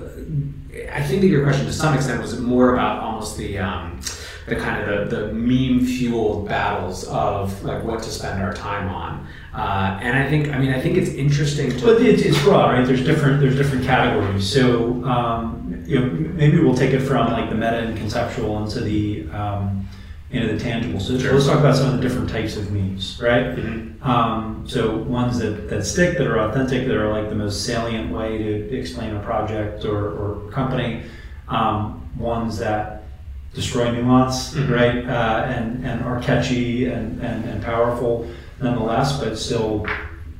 [0.93, 4.01] I think that your question to some extent was more about almost the um,
[4.47, 8.89] the kind of the, the meme fueled battles of like what to spend our time
[8.89, 9.27] on.
[9.55, 11.85] Uh, and I think, I mean, I think it's interesting to.
[11.85, 12.87] But it's, it's broad, right?
[12.87, 14.51] There's different, there's different categories.
[14.51, 18.81] So, um, you know, maybe we'll take it from like the meta and conceptual into
[18.81, 19.87] the, um,
[20.31, 20.99] into the tangible.
[20.99, 21.35] So sure.
[21.35, 23.55] let's talk about some of the different types of memes, right?
[23.55, 24.03] Mm-hmm.
[24.03, 28.11] Um, so ones that, that stick, that are authentic, that are like the most salient
[28.11, 31.03] way to explain a project or, or company.
[31.49, 33.05] Um, ones that
[33.55, 34.73] destroy nuance, mm-hmm.
[34.73, 35.07] right?
[35.07, 38.29] Uh, and and are catchy and, and, and powerful
[38.61, 39.87] nonetheless, but still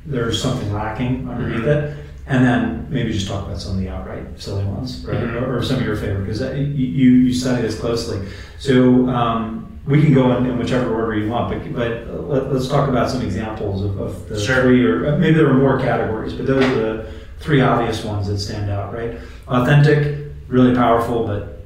[0.05, 1.93] there's something lacking underneath mm-hmm.
[1.93, 1.99] it.
[2.25, 5.17] And then maybe just talk about some of the outright silly ones, right?
[5.17, 5.43] Mm-hmm.
[5.43, 8.25] Or, or, some of your favorite, because uh, you, you study this closely.
[8.59, 12.69] So um, we can go in, in, whichever order you want, but, but let, us
[12.69, 14.61] talk about some examples of, of the sure.
[14.61, 18.27] three, or uh, maybe there are more categories, but those are the three obvious ones
[18.27, 19.19] that stand out, right?
[19.49, 21.62] Authentic, really powerful, but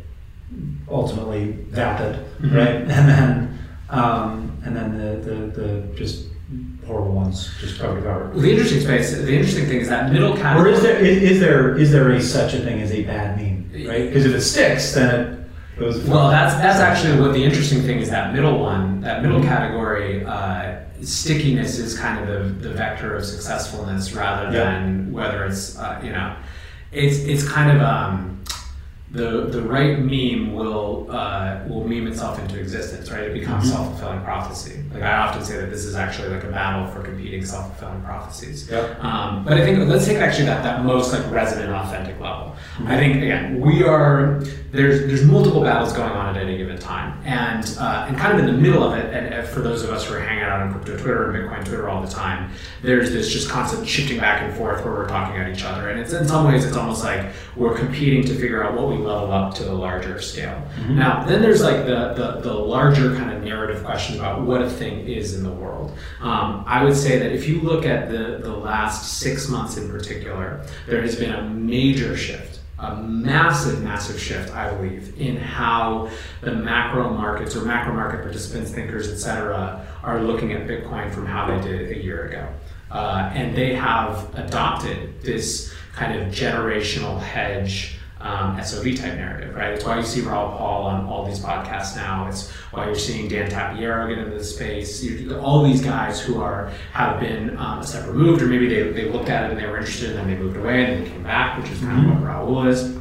[0.89, 2.56] ultimately vapid, mm-hmm.
[2.56, 2.76] right?
[2.88, 6.28] And then um, and then the, the, the just
[6.86, 8.30] horrible ones just cover to cover.
[8.30, 10.71] Well, the interesting space, the interesting thing is that middle category.
[10.71, 13.38] Or is there is, is there is there a such a thing as a bad
[13.38, 14.08] meme, right?
[14.08, 16.04] Because if it sticks, then it goes.
[16.06, 18.10] Well, that's that's actually what the interesting thing is.
[18.10, 19.50] That middle one, that middle mm-hmm.
[19.50, 20.26] category.
[20.26, 26.02] Uh, stickiness is kind of the, the vector of successfulness rather than whether it's uh,
[26.04, 26.36] you know
[26.91, 28.43] it's it's kind of um,
[29.11, 33.23] the the right meme will uh, will meme itself into existence, right?
[33.23, 33.73] It becomes mm-hmm.
[33.73, 34.83] self fulfilling prophecy.
[34.93, 38.03] Like I often say that this is actually like a battle for competing self fulfilling
[38.03, 38.69] prophecies.
[38.69, 39.01] Yep.
[39.01, 42.55] Um, but I think let's take actually that that most like resonant, authentic level.
[42.75, 42.87] Mm-hmm.
[42.87, 44.41] I think again we are
[44.71, 48.45] there's there's multiple battles going on at any given time, and uh, and kind of
[48.45, 50.61] in the middle of it, and, and, for those of us who are hanging out
[50.61, 54.41] on crypto Twitter and Bitcoin Twitter all the time, there's this just constant shifting back
[54.41, 57.03] and forth where we're talking at each other, and it's in some ways it's almost
[57.03, 60.62] like we're competing to figure out what we level up to the larger scale.
[60.75, 60.97] Mm-hmm.
[60.97, 64.69] Now, then there's like the, the the larger kind of narrative question about what a
[64.69, 65.97] thing is in the world.
[66.21, 69.89] Um, I would say that if you look at the the last six months in
[69.89, 76.12] particular, there has been a major shift a massive, massive shift, I believe, in how
[76.41, 81.47] the macro markets or macro market participants, thinkers, etc., are looking at Bitcoin from how
[81.47, 82.47] they did a year ago.
[82.91, 89.73] Uh, and they have adopted this kind of generational hedge um, SOV type narrative, right?
[89.73, 92.27] It's why you see Raoul Paul on all these podcasts now.
[92.27, 95.03] It's why you're seeing Dan Tapiero get into the space.
[95.03, 98.84] You, all these guys who are have been um, a step removed, or maybe they,
[98.91, 101.03] they looked at it and they were interested and then they moved away and then
[101.03, 102.12] they came back, which is kind mm-hmm.
[102.12, 102.97] of what Raoul is.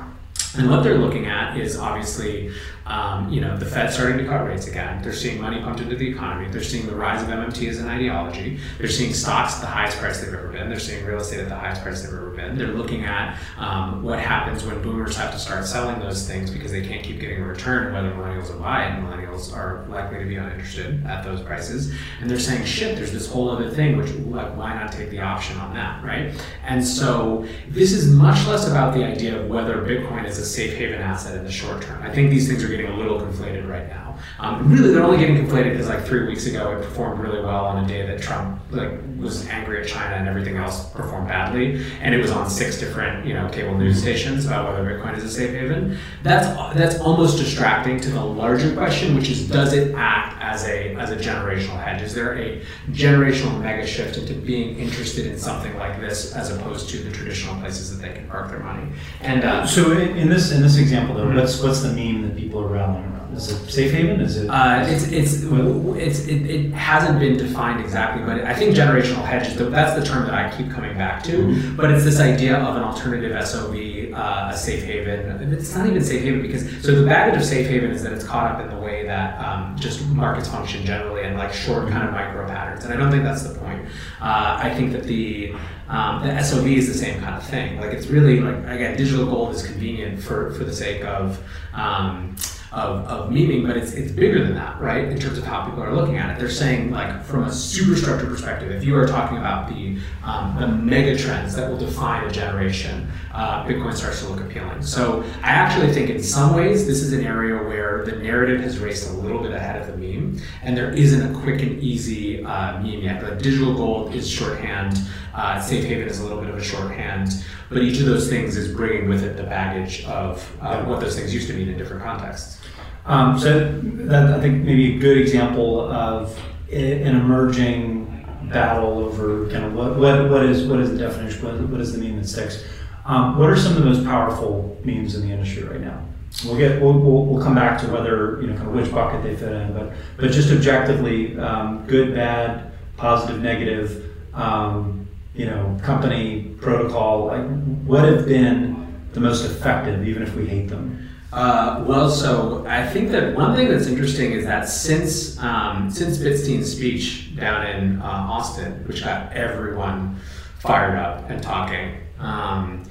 [0.59, 2.51] And what they're looking at is obviously
[2.87, 5.03] um, you know, the Fed starting to cut rates again.
[5.03, 6.49] They're seeing money pumped into the economy.
[6.49, 8.61] They're seeing the rise of MMT as an ideology.
[8.79, 10.69] They're seeing stocks at the highest price they've ever been.
[10.69, 12.57] They're seeing real estate at the highest price they've ever been.
[12.57, 16.71] They're looking at um, what happens when boomers have to start selling those things because
[16.71, 19.03] they can't keep getting a return, whether millennials will buy it.
[19.03, 21.93] Millennials are likely to be uninterested at those prices.
[22.21, 25.21] And they're saying, shit, there's this whole other thing, which, like, why not take the
[25.21, 26.33] option on that, right?
[26.65, 30.75] And so this is much less about the idea of whether Bitcoin is a safe
[30.75, 32.01] haven asset in the short term.
[32.03, 34.06] I think these things are getting a little conflated right now.
[34.39, 37.65] Um, really, they're only getting conflated because like three weeks ago it performed really well
[37.65, 41.85] on a day that Trump like was angry at China and everything else performed badly,
[42.01, 45.25] and it was on six different you know cable news stations about whether Bitcoin is
[45.25, 45.99] a safe haven.
[46.23, 50.95] That's that's almost distracting to the larger question, which is does it act as a
[50.97, 52.03] as a generational hedge?
[52.03, 56.89] Is there a generational mega shift into being interested in something like this as opposed
[56.91, 58.87] to the traditional places that they can park their money?
[59.21, 61.39] And uh, so in, in, this in this example though, mm-hmm.
[61.39, 63.16] what's what's the meme that people are rallying around?
[63.37, 64.21] Is it safe haven?
[64.21, 64.49] Is it?
[64.49, 69.49] Uh, it's it's it's it, it, hasn't been defined exactly, but I think generational hedge
[69.49, 71.33] is the, that's the term that I keep coming back to.
[71.33, 71.77] Mm-hmm.
[71.77, 75.53] But it's this idea of an alternative SOV, uh, a safe haven.
[75.53, 78.25] It's not even safe haven because so the baggage of safe haven is that it's
[78.25, 82.09] caught up in the way that um, just markets function generally and like short kind
[82.09, 83.87] of micro patterns, and I don't think that's the point.
[84.21, 85.55] Uh, I think that the
[85.89, 87.79] um, the SOV is the same kind of thing.
[87.81, 91.39] Like it's really like again, digital gold is convenient for for the sake of.
[91.75, 92.37] Um,
[92.73, 95.09] of, of memeing, but it's, it's bigger than that, right?
[95.09, 96.39] In terms of how people are looking at it.
[96.39, 100.67] They're saying, like, from a superstructure perspective, if you are talking about the, um, the
[100.67, 104.83] mega trends that will define a generation, uh, Bitcoin starts to look appealing.
[104.83, 108.79] So I actually think in some ways this is an area where the narrative has
[108.79, 112.45] raced a little bit ahead of the meme, and there isn't a quick and easy
[112.45, 113.21] uh, meme yet.
[113.21, 115.01] The digital gold is shorthand,
[115.37, 118.57] uh, safe haven is a little bit of a shorthand, but each of those things
[118.57, 121.77] is bringing with it the baggage of uh, what those things used to mean in
[121.77, 122.61] different contexts.
[123.05, 126.37] Um, so that I think maybe a good example of
[126.73, 128.07] an emerging
[128.51, 131.93] battle over kind of what, what, what is what is the definition, what, what is
[131.93, 132.65] the meme that sticks.
[133.05, 136.03] Um, what are some of the most powerful memes in the industry right now?
[136.45, 139.23] We'll get we'll, we'll, we'll, come back to whether you know kind of which bucket
[139.23, 145.06] they fit in, but but just objectively, um, good, bad, positive, negative, um,
[145.37, 147.27] you know, company protocol.
[147.27, 147.47] Like,
[147.85, 151.09] what have been the most effective, even if we hate them?
[151.33, 156.19] Uh, well, so I think that one thing that's interesting is that since um, since
[156.19, 160.19] Bitstein's speech down in uh, Austin, which got everyone
[160.61, 162.85] fired up and talking, um,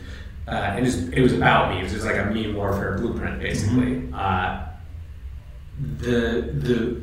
[0.47, 1.91] uh, and it was, it was, about memes.
[1.91, 3.95] It was like a meme warfare blueprint, basically.
[3.95, 4.13] Mm-hmm.
[4.13, 4.61] Uh,
[5.97, 7.01] the the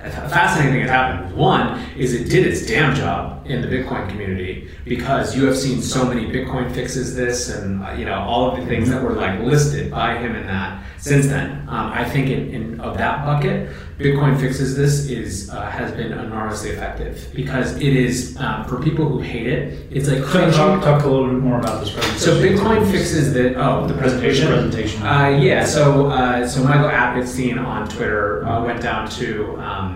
[0.00, 1.36] a fascinating thing that happened.
[1.36, 5.82] One is it did its damn job in the Bitcoin community because you have seen
[5.82, 9.14] so many Bitcoin fixes this and uh, you know all of the things that were
[9.14, 10.84] like listed by him in that.
[10.98, 15.70] Since then, um, I think in, in, of that bucket, Bitcoin fixes this is uh,
[15.70, 19.86] has been enormously effective because it is um, for people who hate it.
[19.90, 22.20] It's like so talk, talk a little bit more about this presentation.
[22.20, 24.48] So Bitcoin fixes the oh the presentation.
[24.48, 25.02] Presentation.
[25.02, 25.64] Uh, yeah.
[25.64, 29.56] So uh, so Michael Appenstein on Twitter uh, went down to.
[29.58, 29.87] Um,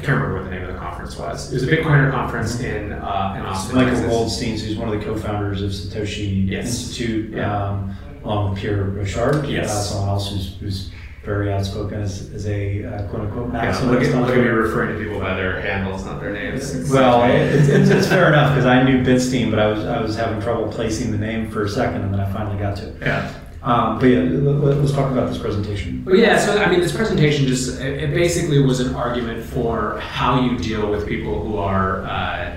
[0.00, 1.52] I can't remember what the name of the conference was.
[1.52, 2.92] It was a Bitcoiner conference mm-hmm.
[2.92, 3.76] in uh, in Austin.
[3.76, 4.10] Michael Texas.
[4.10, 6.66] Goldstein, who's one of the co-founders of Satoshi yes.
[6.66, 7.68] Institute, yeah.
[7.68, 9.46] um, along with Pierre Rochard.
[9.46, 9.68] Yes.
[9.68, 10.90] Uh, someone else who's, who's
[11.22, 13.82] very outspoken as, as a uh, quote unquote maximalist.
[13.82, 16.74] Yeah, look, at, look at me referring to people by their handles, not their names.
[16.74, 20.00] It's well, it's, it's, it's, fair enough because I knew Bitstein, but I was I
[20.00, 22.88] was having trouble placing the name for a second, and then I finally got to
[22.88, 22.96] it.
[23.02, 23.34] Yeah.
[23.62, 26.02] Um, but yeah, let, us talk about this presentation.
[26.06, 30.40] Well, yeah, so I mean, this presentation just it basically was an argument for how
[30.40, 32.02] you deal with people who are.
[32.04, 32.56] Uh,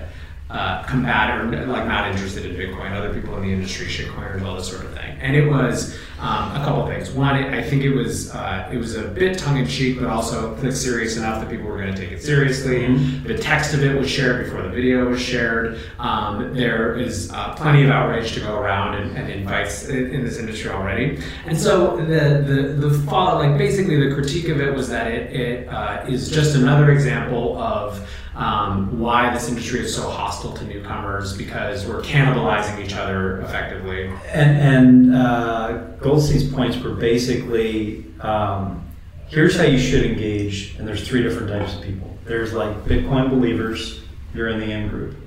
[0.50, 4.86] uh, like not interested in Bitcoin, other people in the industry, shitcoiners, all this sort
[4.86, 5.18] of thing.
[5.20, 7.12] And it was um, a couple things.
[7.12, 10.56] One, I think it was uh, it was a bit tongue in cheek, but also
[10.72, 12.88] serious enough that people were going to take it seriously.
[12.88, 13.28] Mm-hmm.
[13.28, 15.80] The text of it was shared before the video was shared.
[16.00, 20.38] Um, there is uh, plenty of outrage to go around and, and invites in this
[20.40, 21.20] industry already.
[21.46, 25.36] And so the the the fall, like basically the critique of it was that it,
[25.36, 30.64] it uh, is just another example of um, why this industry is so hostile to
[30.66, 34.08] newcomers because we're cannibalizing each other effectively.
[34.32, 35.84] And, and uh,
[36.14, 38.88] Goldstein's points were basically um,
[39.28, 42.16] here's how you should engage, and there's three different types of people.
[42.24, 44.04] There's like Bitcoin believers,
[44.36, 45.18] you're in the in group.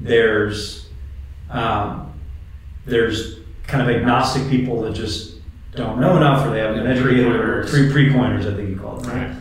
[0.00, 0.88] There's
[1.50, 2.18] um,
[2.86, 5.34] there's kind of agnostic people that just
[5.74, 8.76] don't know enough or they haven't been educated or pre pre coiners, I think you
[8.76, 9.14] call them.
[9.14, 9.36] Right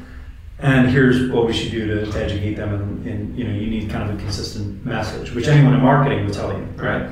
[0.60, 3.68] and here's what we should do to, to educate them and, and, you know you
[3.68, 7.12] need kind of a consistent message which anyone in marketing would tell you right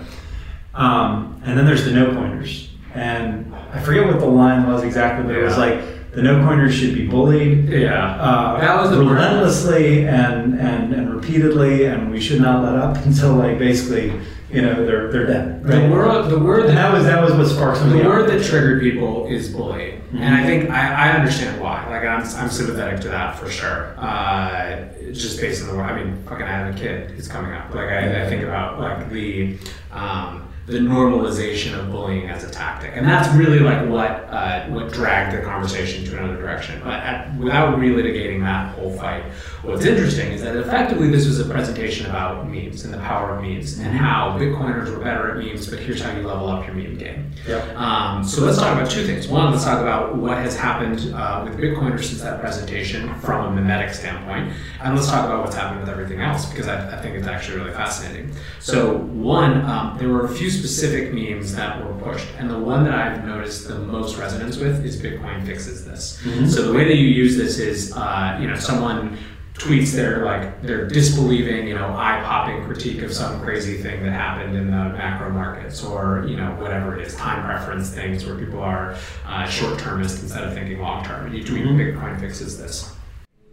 [0.74, 5.26] um, and then there's the no coiners and i forget what the line was exactly
[5.26, 5.82] but it was like
[6.14, 7.70] the no coiners should be bullied.
[7.70, 12.76] Yeah, Uh, that was the relentlessly and, and, and repeatedly, and we should not let
[12.76, 14.12] up until like basically,
[14.52, 15.64] you know, they're they're dead.
[15.64, 18.30] The word, the word and that was that was what sparked some the the word
[18.30, 21.88] that triggered people is bullying, and I think I, I understand why.
[21.90, 23.96] Like I'm, I'm sympathetic to that for sure.
[23.98, 25.84] Uh, just based on the word.
[25.90, 27.12] I mean, fucking, I have a kid.
[27.12, 27.74] It's coming up.
[27.74, 29.58] Like I, I think about like the.
[29.94, 34.94] Um, the normalization of bullying as a tactic, and that's really like what uh, what
[34.94, 36.80] dragged the conversation to another direction.
[36.84, 39.24] But at, without relitigating that whole fight,
[39.64, 43.44] what's interesting is that effectively this was a presentation about memes and the power of
[43.44, 45.68] memes and how Bitcoiners were better at memes.
[45.68, 47.32] But here's how you level up your meme game.
[47.48, 47.76] Yep.
[47.76, 49.28] Um, so let's talk about two things.
[49.28, 53.62] One, let's talk about what has happened uh, with Bitcoiners since that presentation from a
[53.62, 57.16] memetic standpoint, and let's talk about what's happened with everything else because I, I think
[57.16, 58.32] it's actually really fascinating.
[58.60, 62.84] So one, um, there were a few specific memes that were pushed, and the one
[62.84, 66.20] that I've noticed the most resonance with is Bitcoin fixes this.
[66.54, 69.18] So the way that you use this is, uh, you know, someone
[69.56, 74.56] tweets their like their disbelieving, you know, eye-popping critique of some crazy thing that happened
[74.56, 78.60] in the macro markets, or you know, whatever it is, time preference things where people
[78.60, 81.28] are uh, short-termist instead of thinking long-term.
[81.28, 82.96] And you tweet Bitcoin fixes this.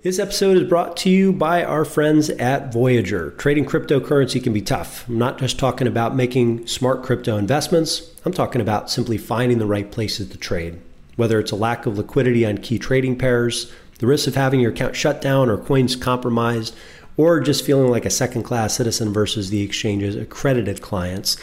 [0.01, 3.33] This episode is brought to you by our friends at Voyager.
[3.33, 5.05] Trading cryptocurrency can be tough.
[5.09, 9.67] I'm not just talking about making smart crypto investments, I'm talking about simply finding the
[9.67, 10.79] right places to trade.
[11.17, 14.71] Whether it's a lack of liquidity on key trading pairs, the risk of having your
[14.71, 16.77] account shut down or coins compromised,
[17.17, 21.37] or just feeling like a second class citizen versus the exchange's accredited clients,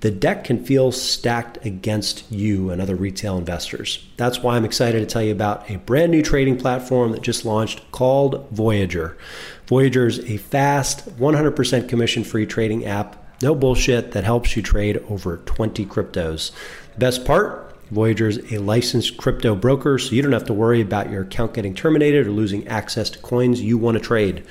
[0.00, 4.06] the deck can feel stacked against you and other retail investors.
[4.16, 7.44] That's why I'm excited to tell you about a brand new trading platform that just
[7.44, 9.18] launched called Voyager.
[9.66, 14.98] Voyager is a fast, 100% commission free trading app, no bullshit, that helps you trade
[15.08, 16.50] over 20 cryptos.
[16.94, 17.66] The best part?
[17.90, 21.54] Voyager is a licensed crypto broker, so you don't have to worry about your account
[21.54, 24.44] getting terminated or losing access to coins you want to trade.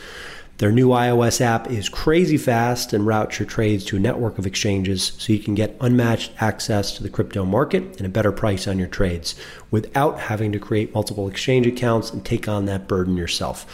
[0.60, 4.46] Their new iOS app is crazy fast and routes your trades to a network of
[4.46, 8.68] exchanges so you can get unmatched access to the crypto market and a better price
[8.68, 9.36] on your trades
[9.72, 13.66] without having to create multiple exchange accounts and take on that burden yourself.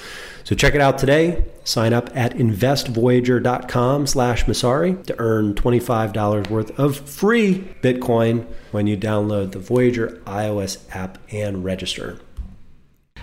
[0.43, 1.43] So check it out today.
[1.63, 8.95] Sign up at investvoyager.com slash Messari to earn $25 worth of free Bitcoin when you
[8.95, 12.19] download the Voyager iOS app and register.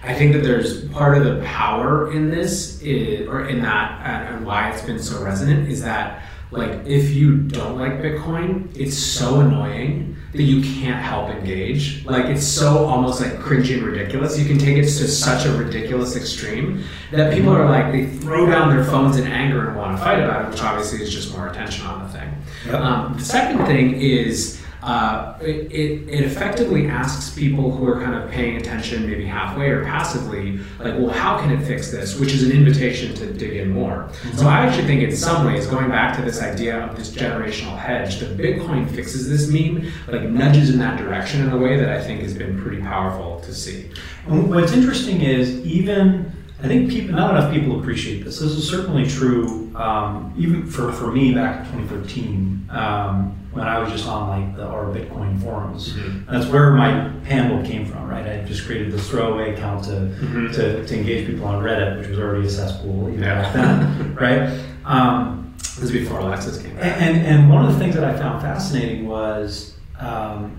[0.04, 4.44] I think that there's part of the power in this, is, or in that, and
[4.44, 9.40] why it's been so resonant, is that like if you don't like Bitcoin, it's so
[9.40, 12.04] annoying that you can't help engage.
[12.04, 14.38] Like it's so almost like cringy and ridiculous.
[14.38, 18.46] You can take it to such a ridiculous extreme that people are like they throw
[18.46, 21.32] down their phones in anger and want to fight about it, which obviously is just
[21.32, 22.30] more attention on the thing.
[22.66, 22.74] Yep.
[22.74, 28.16] Um, the second thing is uh, it, it, it effectively asks people who are kind
[28.16, 32.18] of paying attention, maybe halfway or passively, like, well, how can it fix this?
[32.18, 34.10] Which is an invitation to dig in more.
[34.34, 37.78] So I actually think, in some ways, going back to this idea of this generational
[37.78, 41.88] hedge, the Bitcoin fixes this meme, like nudges in that direction in a way that
[41.88, 43.88] I think has been pretty powerful to see.
[44.26, 48.38] And what's interesting is even I think people not enough people appreciate this.
[48.38, 53.78] This is certainly true, um, even for, for me back in 2013 um, when I
[53.78, 55.92] was just on like the our Bitcoin forums.
[55.94, 56.26] Mhm.
[56.26, 58.26] That's where my handle came from, right?
[58.26, 60.52] I just created this throwaway account to, Mhm.
[60.54, 63.42] to, to engage people on Reddit, which was already a cesspool even Yeah.
[63.42, 64.50] back then, right?
[64.86, 67.00] Um, This was before Alexis came back.
[67.00, 70.52] and, and one of the things that I found fascinating was um,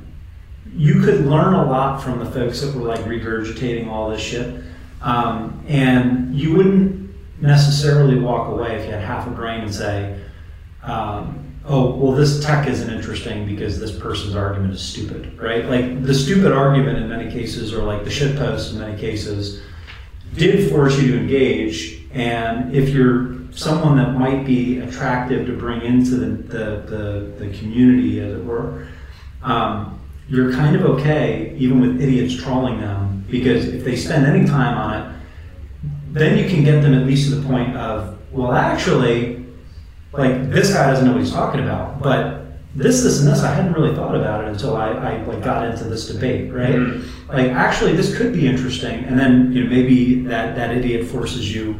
[0.75, 4.63] you could learn a lot from the folks that were like regurgitating all this shit.
[5.01, 7.09] Um, and you wouldn't
[7.41, 10.15] necessarily walk away if you had half a brain and say,
[10.83, 15.65] um, oh, well, this tech isn't interesting because this person's argument is stupid, right?
[15.65, 19.61] Like the stupid argument in many cases, or like the shit post in many cases,
[20.35, 22.01] did force you to engage.
[22.11, 27.57] And if you're someone that might be attractive to bring into the, the, the, the
[27.57, 28.87] community, as it were,
[29.41, 34.47] um, you're kind of okay even with idiots trolling them because if they spend any
[34.47, 35.19] time on it,
[36.11, 39.42] then you can get them at least to the point of, well, actually,
[40.13, 42.39] like this guy doesn't know what he's talking about, but
[42.75, 45.67] this, this, and this, I hadn't really thought about it until I, I like got
[45.67, 46.73] into this debate, right?
[46.75, 47.03] Mhm.
[47.29, 51.53] Like, actually, this could be interesting, and then you know maybe that that idiot forces
[51.53, 51.75] you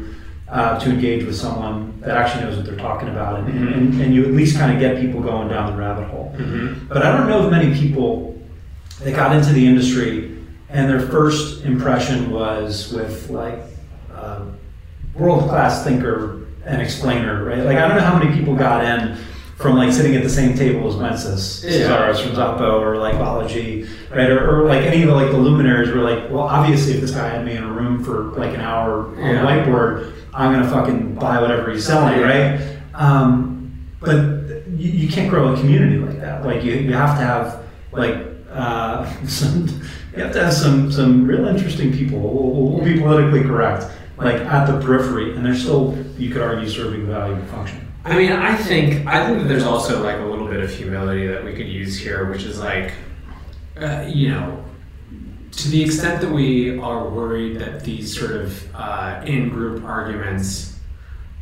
[0.48, 3.74] uh, to engage with someone that actually knows what they're talking about, and, Mhm.
[3.76, 6.32] and, and you at least kind of get people going down the rabbit hole.
[6.38, 6.86] Mhm.
[6.88, 8.38] But I don't know of many people
[9.02, 10.30] that got into the industry
[10.70, 13.58] and their first impression was with like
[14.16, 14.42] a
[15.14, 17.58] world class thinker and explainer, right?
[17.64, 19.16] Like I don't know how many people got in
[19.56, 21.86] from like sitting at the same table as Wences, Yeah.
[21.88, 24.28] Casares from Xapo, or like Balaji, right?
[24.30, 27.12] Or, or like any of the, like the luminaries were like, well, obviously, if this
[27.12, 29.42] guy had me in a room for like an hour on Yeah.
[29.42, 32.60] the whiteboard, I'm gonna fucking buy whatever he's selling, right?
[32.94, 34.16] Um, but
[34.76, 36.44] you, you can't grow a community like that.
[36.44, 37.62] Like you, you have to have
[37.92, 38.16] like
[38.50, 39.66] uh, some,
[40.16, 42.18] you have to have some some real interesting people.
[42.18, 43.86] We'll, we'll be politically correct,
[44.16, 47.92] like at the periphery, and they're still you could argue serving a valuable function.
[48.04, 51.26] I mean, I think I think that there's also like a little bit of humility
[51.26, 52.92] that we could use here, which is like,
[53.80, 54.62] uh, you know,
[55.52, 60.78] to the extent that we are worried that these sort of uh, in-group arguments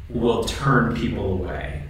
[0.09, 1.82] will turn people away.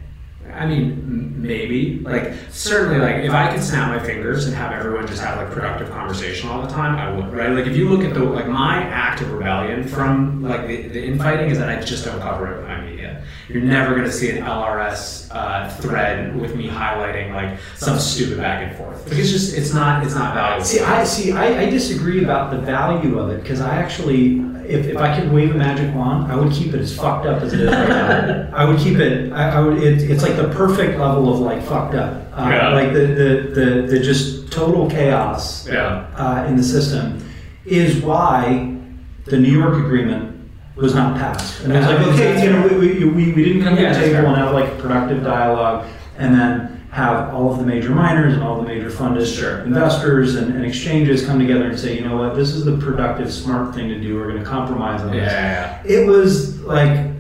[0.55, 1.98] I mean, maybe.
[2.00, 5.50] Like, certainly, like, if I could snap my fingers and have everyone just have, like,
[5.50, 7.50] productive conversation all the time, I would, right?
[7.50, 11.05] Like, if you look at the, like, my act of rebellion from, like, the, the
[11.05, 13.01] infighting is that I just don't cover it with my media.
[13.49, 18.38] You're never going to see an LRS uh, thread with me highlighting, like, some stupid
[18.38, 19.09] back and forth.
[19.09, 20.64] Like, it's just, it's not, it's not valuable.
[20.64, 21.32] See, I see.
[21.32, 25.32] I, I disagree about the value of it because I actually, if, if I could
[25.32, 27.88] wave a magic wand, I would keep it as fucked up as it is right
[27.88, 28.51] now.
[28.55, 29.32] I would keep it.
[29.32, 29.82] I, I would.
[29.82, 32.22] It, it's like the perfect level of like fucked up.
[32.32, 32.68] Uh, Yeah.
[32.72, 36.07] Like the, the the the just total chaos Yeah.
[36.16, 37.22] uh, in the system
[37.66, 38.76] is why
[39.24, 40.32] the New York agreement
[40.77, 41.62] was not passed.
[41.64, 43.93] And it was like, okay, you know, we, we, we, we didn't come to the
[43.93, 45.87] table and have like productive dialogue
[46.18, 49.61] and then have all of the major miners and all the major funded Sure.
[49.61, 53.33] investors and, and exchanges come together and say, you know what, this is the productive,
[53.33, 54.16] smart thing to do.
[54.16, 55.31] We're going to compromise on this.
[55.31, 55.83] yeah.
[55.85, 57.11] It was like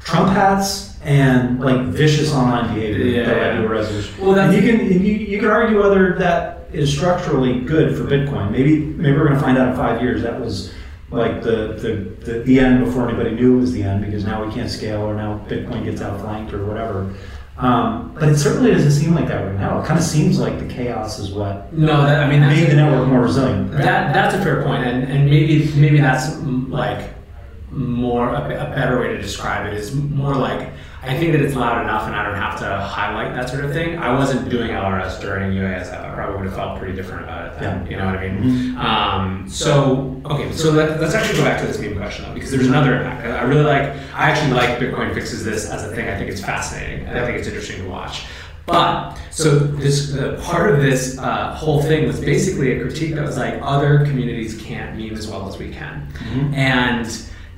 [0.00, 4.14] Trump hats and like vicious online behavior Yeah, that led to a resolution.
[4.26, 8.50] Well, and you can you, you can argue whether that is structurally good for Bitcoin.
[8.50, 10.72] Maybe maybe we're going to find out in five years that was
[11.14, 14.44] like the, the, the, the end before anybody knew it was the end because now
[14.44, 17.14] we can't scale or now Bitcoin gets outflanked or whatever.
[17.56, 19.80] Um, but it certainly doesn't seem like that right now.
[19.80, 22.74] It kind of seems like the chaos is what No, that, I mean, made the
[22.74, 23.70] network more resilient.
[23.70, 26.36] That that's a fair point, and, and maybe maybe that's
[26.68, 27.10] like
[27.70, 30.72] more a, a better way to describe it is more like
[31.06, 33.72] I think that it's loud enough, and I don't have to highlight that sort of
[33.72, 33.98] thing.
[33.98, 36.10] I wasn't doing LRS during UASF.
[36.10, 37.84] I probably would have felt pretty different about it then.
[37.84, 37.90] Yeah.
[37.90, 38.76] You know what I mean?
[38.76, 42.50] Um, so okay, so let, let's actually go back to this meme question though, because
[42.50, 43.26] there's another impact.
[43.26, 43.84] I I really like.
[44.14, 46.08] I actually like Bitcoin fixes this as a thing.
[46.08, 48.24] I think it's fascinating, and I think it's interesting to watch.
[48.66, 53.22] But so this uh, part of this uh, whole thing was basically a critique that
[53.24, 56.08] was like other communities can't meme as well as we can,
[56.54, 57.06] and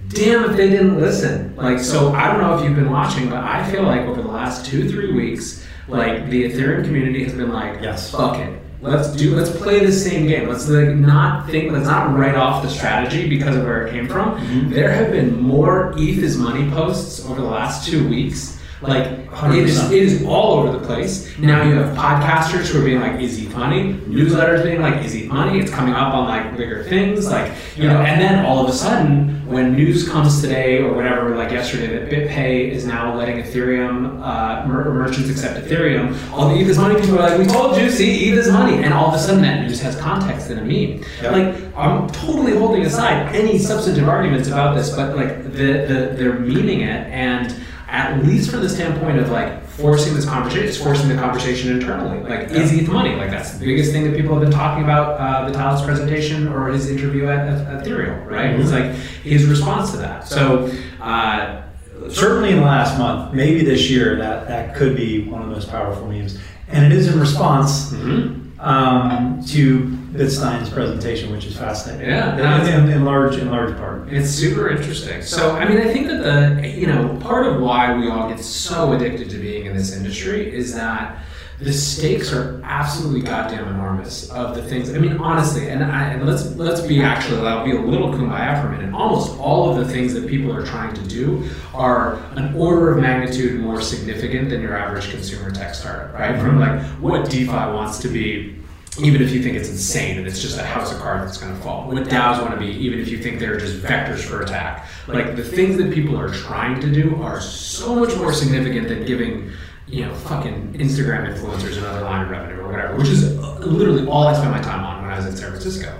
[0.09, 1.55] damn if they didn't listen.
[1.57, 4.29] Like so, I don't know if you've been watching, but I feel like over the
[4.29, 8.11] last two three weeks, like the Ethereum community has been like, Yes.
[8.11, 8.61] fuck it.
[8.83, 9.35] Let's do.
[9.35, 10.49] Let's play the same game.
[10.49, 11.73] Let's like not think.
[11.73, 14.39] Let's not write off the strategy because of where it came from.
[14.39, 14.71] Mm-hmm.
[14.71, 18.56] There have been more ETH is money posts over the last two weeks.
[18.89, 19.07] Like
[19.53, 19.93] it is, 100%.
[19.93, 21.37] it is all over the place.
[21.39, 25.14] Now you have podcasters who are being like, "Is ETH money?" Newsletters being like, "Is
[25.14, 28.01] ETH money?" It's coming up on like bigger things, like you know.
[28.01, 32.11] And then all of a sudden, when news comes today or whatever, like yesterday, that
[32.11, 36.16] BitPay is now letting Ethereum uh, mer- merchants accept Ethereum.
[36.32, 38.82] All the ETH is money people are like, "We told you, see, ETH is money,"
[38.82, 41.05] and all of a sudden that news has context in a meme.
[41.32, 46.32] Like I'm totally holding aside any substantive arguments about this, but like the, the they're
[46.37, 47.55] memeing it, and
[47.89, 52.22] at least from the standpoint of like forcing this conversation, it's forcing the conversation internally.
[52.22, 53.14] Like, is ETH money?
[53.14, 56.68] Like that's the biggest thing that people have been talking about uh, Vitalik's presentation or
[56.68, 58.59] his interview at, at Ethereal, right?
[58.59, 60.26] It's like his response to that.
[60.26, 60.70] So.
[61.01, 61.62] Uh,
[62.11, 65.55] certainly in the last month, maybe this year, that, that could be one of the
[65.55, 66.39] most powerful memes.
[66.68, 68.59] And it is in response mhm.
[68.61, 72.09] um, to Bitstein's presentation, which is fascinating.
[72.09, 74.12] Yeah, in, in, in large in large part.
[74.12, 75.23] It's super interesting.
[75.23, 78.41] So, I mean, I think that the, you know, part of why we all get
[78.41, 81.19] so addicted to being in this industry is that
[81.59, 84.95] the stakes are absolutely goddamn enormous of the things.
[84.95, 88.61] I mean, honestly, and, I, and let's let's be actually, I'll be a little kumbaya
[88.61, 88.95] for a minute.
[88.95, 93.01] Almost all of the things that people are trying to do are an order of
[93.01, 96.39] magnitude more significant than your average consumer tech startup, right?
[96.39, 98.57] From like what DeFi wants to be
[99.01, 101.55] even if you think it's insane and it's just a house of cards that's going
[101.55, 101.87] to fall.
[101.87, 104.87] What DAOs want to be, even if you think they're just vectors for attack.
[105.07, 109.05] Like the things that people are trying to do are so much more significant than
[109.05, 109.51] giving,
[109.87, 114.07] you know, fucking Instagram influencers another line of revenue or whatever, which is uh, literally
[114.09, 115.93] all I spent my time on when I was in San Francisco.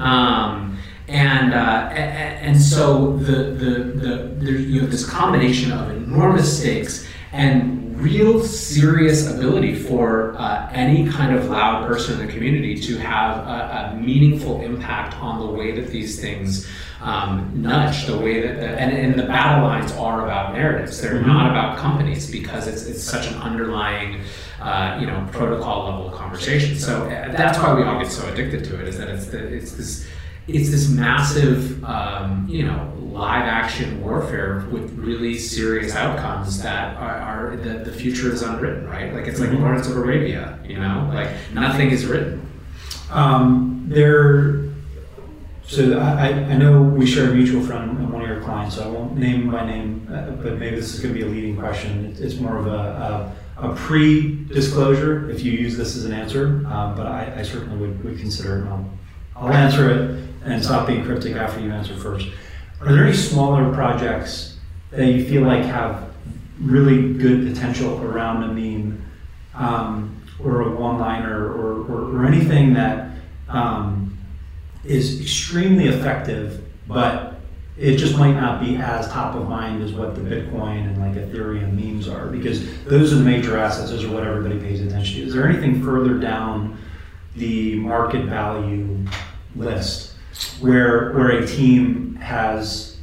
[0.00, 0.78] Um,
[1.08, 7.06] and, uh, and so the, the, the, there, you have this combination of enormous stakes
[7.32, 12.98] and real serious ability for uh, any kind of loud person in the community to
[12.98, 16.68] have a, a meaningful impact on the way that these things
[17.00, 21.14] um, nudge the way that the, and, and the battle lines are about narratives they're
[21.14, 21.28] mm-hmm.
[21.28, 24.20] not about companies because it's, it's such an underlying
[24.60, 28.64] uh, you know protocol level conversation so uh, that's why we all get so addicted
[28.64, 30.06] to it is that it's, the, it's this
[30.48, 37.18] it's this massive, um, you know, live action warfare with really serious outcomes that are,
[37.18, 39.12] are the, the future is unwritten, right?
[39.12, 39.62] Like it's like mm-hmm.
[39.62, 42.50] Lawrence of Arabia, you know, like nothing is written.
[43.10, 44.64] Um, there,
[45.64, 48.84] so I, I know we share a mutual friend and one of your clients, so
[48.84, 51.56] I won't name by name, uh, but maybe this is going to be a leading
[51.56, 52.16] question.
[52.18, 56.96] It's more of a, a, a pre-disclosure if you use this as an answer, um,
[56.96, 58.68] but I, I, certainly would, would consider it.
[58.68, 58.90] I'll,
[59.36, 62.28] I'll answer it and stop being cryptic after you answer first.
[62.80, 64.56] Are there any smaller projects
[64.90, 66.10] that you feel like have
[66.60, 69.04] really good potential around a meme
[69.54, 73.10] um, or a one-liner or, or, or anything that
[73.48, 74.16] um,
[74.84, 77.40] is extremely effective, but
[77.78, 81.14] it just might not be as top of mind as what the Bitcoin and like
[81.14, 83.90] Ethereum memes are because those are the major assets.
[83.90, 85.26] Those are what everybody pays attention to.
[85.26, 86.76] Is there anything further down
[87.34, 89.06] the market value
[89.56, 90.11] list
[90.60, 92.96] where where a team has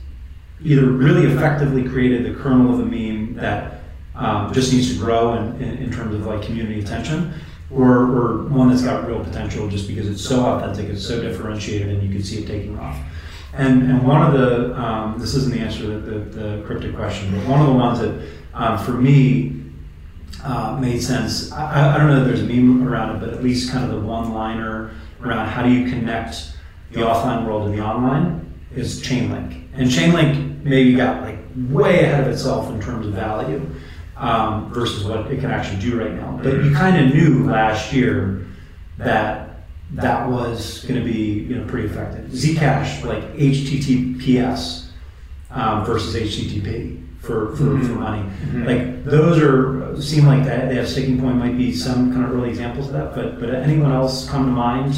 [0.64, 3.82] either really effectively created the kernel of a meme that
[4.16, 7.34] um, just needs to grow in, in, in, terms of like community attention,
[7.72, 11.90] or, or one that's got real potential just because it's so authentic, it's so differentiated,
[11.90, 12.98] and you can see it taking off.
[13.54, 17.32] And, and one of the, um, this isn't the answer to the, the, cryptic question,
[17.32, 19.64] but one of the ones that um, for me
[20.44, 23.42] uh, made sense, I, I don't know if there's a meme around it, but at
[23.42, 26.54] least kind of the one liner around how do you connect
[26.92, 29.64] the offline world to the online is Chainlink.
[29.74, 31.38] And Chainlink maybe got like
[31.70, 33.70] way ahead of itself in terms of value
[34.18, 36.40] um, versus what it can actually do right now.
[36.42, 38.46] But you kind of knew last year
[38.98, 39.50] that
[39.94, 42.26] that was going to be you know pretty effective.
[42.32, 44.90] Zcash like HTTPS
[45.52, 47.86] um, versus HTTP for, for, mm-hmm.
[47.86, 48.22] for money.
[48.22, 48.66] Mm-hmm.
[48.66, 52.26] Like those are seem like that they have a sticking point might be some kind
[52.26, 53.16] of early examples of that.
[53.16, 54.96] But but anyone else come to mind?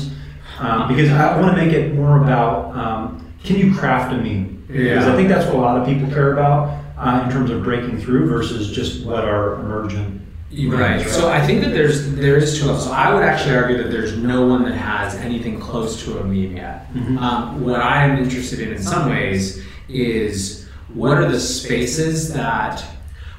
[0.62, 4.66] Um, because I want to make it more about um, can you craft a meme?
[4.70, 4.93] Yeah.
[4.93, 7.64] Because I think that's what a lot of people care about uh, in terms of
[7.64, 10.22] breaking through versus just what are emergent.
[10.53, 11.05] Right.
[11.07, 12.86] So I think that there's there is two levels.
[12.86, 16.24] So I would actually argue that there's no one that has anything close to a
[16.24, 16.93] meme yet.
[16.93, 17.18] Mm-hmm.
[17.18, 22.84] Um, what I am interested in, in some ways, is what are the spaces that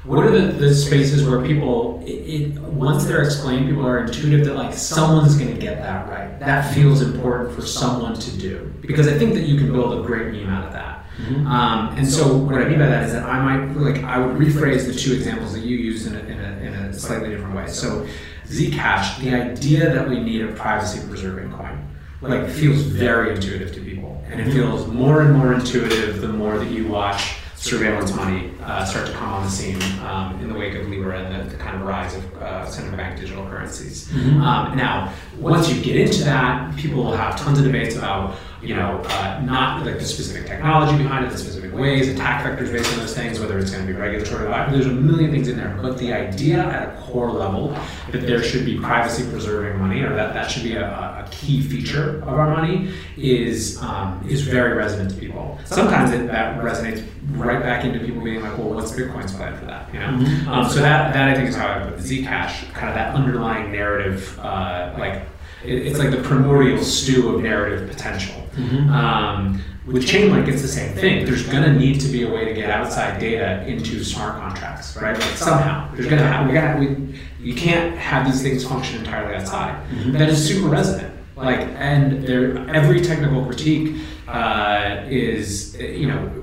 [0.05, 4.45] what are the, the spaces where people it, it, once they're explained people are intuitive
[4.45, 6.39] that like someone's going to get that right.
[6.39, 8.73] That feels important for someone to do.
[8.81, 11.05] Because i think that you can build a great meme out of that.
[11.17, 11.45] Mm-hmm.
[11.45, 14.35] um, and so what i mean by that is that i might like i would
[14.35, 17.55] rephrase the two examples that you used in a, in a, in a slightly different
[17.55, 17.67] way.
[17.67, 18.07] So
[18.47, 21.87] zcash the idea that we need a privacy preserving coin
[22.23, 24.23] like feels very intuitive to people.
[24.29, 28.85] And it feels more and more intuitive the more that you watch surveillance money uh,
[28.85, 31.57] start to come on the scene um, in the wake of Libra and the, the
[31.57, 34.07] kind of rise of uh, central bank digital currencies.
[34.09, 34.41] Mm-hmm.
[34.41, 38.75] Um, now, once you get into that, people will have tons of debates about you
[38.75, 42.91] know, uh, not like the specific technology behind it, the specific ways, attack vectors based
[42.93, 44.45] on those things, whether it's going to be regulatory.
[44.71, 47.77] There's a million things in there, but the idea at a core level
[48.11, 51.61] that there should be privacy preserving money, or that that should be a, a key
[51.61, 55.59] feature of our money, is um, is very resonant to people.
[55.65, 59.65] Sometimes it, that resonates right back into people being like, well, what's Bitcoin's plan for
[59.65, 59.93] that?
[59.93, 60.49] You know, mm-hmm.
[60.49, 63.15] um, so that that I think is how I put the Zcash, kind of that
[63.15, 65.23] underlying narrative, uh, like
[65.63, 68.35] it's like the primordial stew of narrative potential.
[68.55, 68.89] Mm-hmm.
[68.89, 71.25] Um, with Chainlink, it's the same thing.
[71.25, 74.95] There's going to need to be a way to get outside data into smart contracts,
[74.95, 75.17] right?
[75.17, 78.99] Like somehow, there's going to have we got we, you can't have these things function
[78.99, 79.75] entirely outside.
[79.89, 80.13] Mm-hmm.
[80.13, 81.13] That is super resonant.
[81.35, 83.97] Like, and there, every technical critique
[84.27, 86.42] uh, is, you know,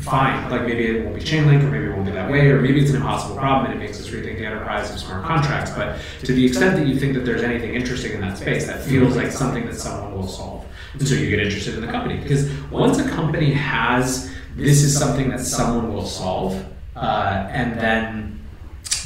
[0.00, 0.50] fine.
[0.50, 2.80] Like maybe it won't be Chainlink, or maybe it won't be that way, or maybe
[2.80, 5.70] it's an impossible problem and it makes us rethink the enterprise of smart contracts.
[5.70, 8.82] But to the extent that you think that there's anything interesting in that space, that
[8.82, 10.64] feels like something that someone will solve.
[10.94, 14.98] And so you get interested in the company because once a company has this is
[14.98, 16.64] something that someone will solve,
[16.96, 18.40] uh, and then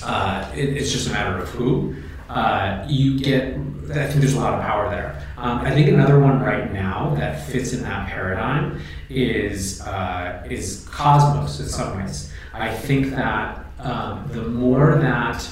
[0.03, 1.95] uh, it, it's just a matter of who.
[2.35, 3.55] Uh, you get,
[3.91, 5.25] I think there's a lot of power there.
[5.37, 10.87] Um, I think another one right now that fits in that paradigm is uh, is
[10.91, 12.33] Cosmos in some ways.
[12.53, 15.43] I think that um, the more that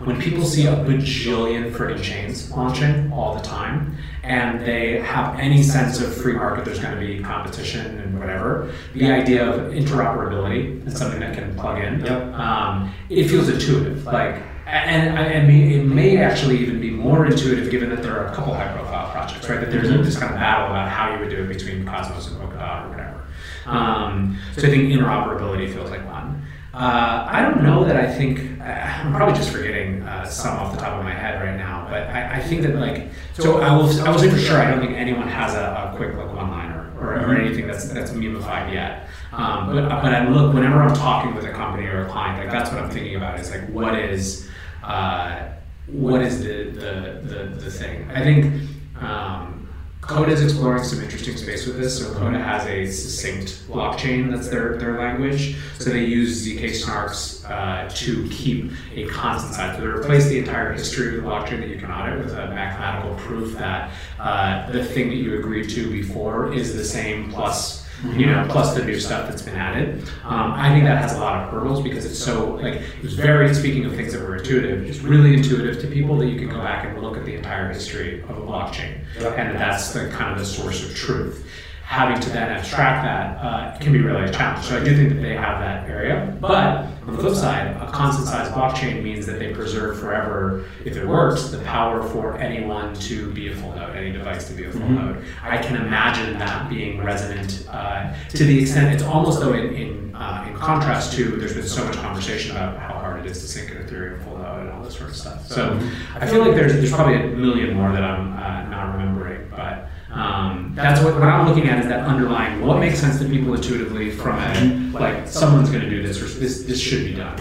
[0.00, 5.62] when people see a bajillion freaking chains launching all the time, and they have any
[5.62, 8.72] sense of free market, there's going to be competition and whatever.
[8.94, 12.34] The idea of interoperability and something that can plug in, yep.
[12.34, 14.04] um, it feels intuitive.
[14.04, 18.26] Like and, and may, it may actually even be more intuitive given that there are
[18.26, 19.60] a couple high profile projects, right?
[19.60, 20.02] That there's mm-hmm.
[20.02, 22.90] this kind of battle about how you would do it between Cosmos and Polkadot or
[22.90, 23.24] whatever.
[23.66, 26.44] Um, so I think interoperability feels like one.
[26.74, 30.80] Uh, I don't know that I think I'm probably just forgetting uh, some off the
[30.80, 33.90] top of my head right now, but I, I, think that like so I will
[34.00, 36.50] I will say for sure I don't think anyone has a, a quick look one
[36.50, 37.44] liner or, or, mm-hmm.
[37.44, 39.06] anything that's that's memeified yet.
[39.32, 42.50] Um, but but I look whenever I'm talking with a company or a client, like
[42.50, 44.48] that's what I'm thinking about is like what is
[44.82, 45.48] uh,
[45.86, 48.10] what is the, the the the thing.
[48.10, 48.68] I think.
[49.00, 49.62] Um,
[50.02, 51.98] Coda is exploring some interesting space with this.
[51.98, 55.56] So Coda has a succinct blockchain that's their, their language.
[55.78, 59.76] So they use zk snarks uh, to keep a constant size.
[59.76, 62.48] So they replace the entire history of the blockchain that you can audit with a
[62.48, 67.81] mathematical proof that uh, the thing that you agreed to before is the same plus
[68.04, 70.02] you know, plus the new stuff that's been added.
[70.24, 73.54] Um, I think that has a lot of hurdles because it's so like it's very
[73.54, 74.84] speaking of things that were intuitive.
[74.84, 77.72] It's really intuitive to people that you can go back and look at the entire
[77.72, 79.04] history of a blockchain,
[79.36, 81.46] and that's the kind of the source of truth
[81.84, 84.64] having to then abstract that uh, can be really a challenge.
[84.64, 86.36] So I do think that they have that area.
[86.40, 90.96] But on the flip side, a constant size blockchain means that they preserve forever, if
[90.96, 94.64] it works, the power for anyone to be a full node, any device to be
[94.64, 95.12] a full mm-hmm.
[95.12, 95.24] node.
[95.42, 100.14] I can imagine that being resonant uh, to the extent it's almost though in in,
[100.14, 103.48] uh, in contrast to there's been so much conversation about how hard it is to
[103.48, 105.46] sync an Ethereum full node and all this sort of stuff.
[105.48, 105.78] So
[106.14, 109.88] I feel like there's there's probably a million more that I'm uh, not remembering, but.
[110.12, 113.54] Um, that's what, what I'm looking at is that underlying what makes sense to people
[113.54, 117.38] intuitively from a like someone's going to do this or this this should be done.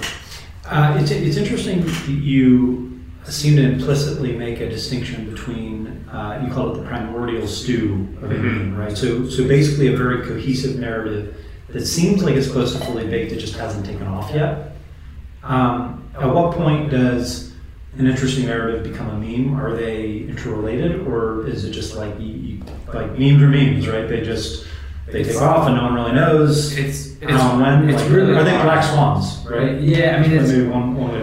[0.65, 6.53] Uh, it's, it's interesting that you seem to implicitly make a distinction between uh, you
[6.53, 8.75] call it the primordial stew of a mm-hmm.
[8.77, 8.97] right?
[8.97, 11.35] So so basically a very cohesive narrative
[11.69, 14.73] that seems like it's close to fully baked, it just hasn't taken off yet.
[15.43, 17.53] Um, at what point does
[17.97, 19.59] an interesting narrative become a meme?
[19.59, 22.40] Are they interrelated, or is it just like you, you,
[22.93, 24.07] like memes or memes, right?
[24.07, 24.65] They just
[25.07, 26.77] they take off and no one really knows.
[26.77, 27.89] It's, it's how when.
[27.89, 29.79] It's like, really are they black swans, right?
[29.79, 31.15] Yeah, I mean, it's maybe one, one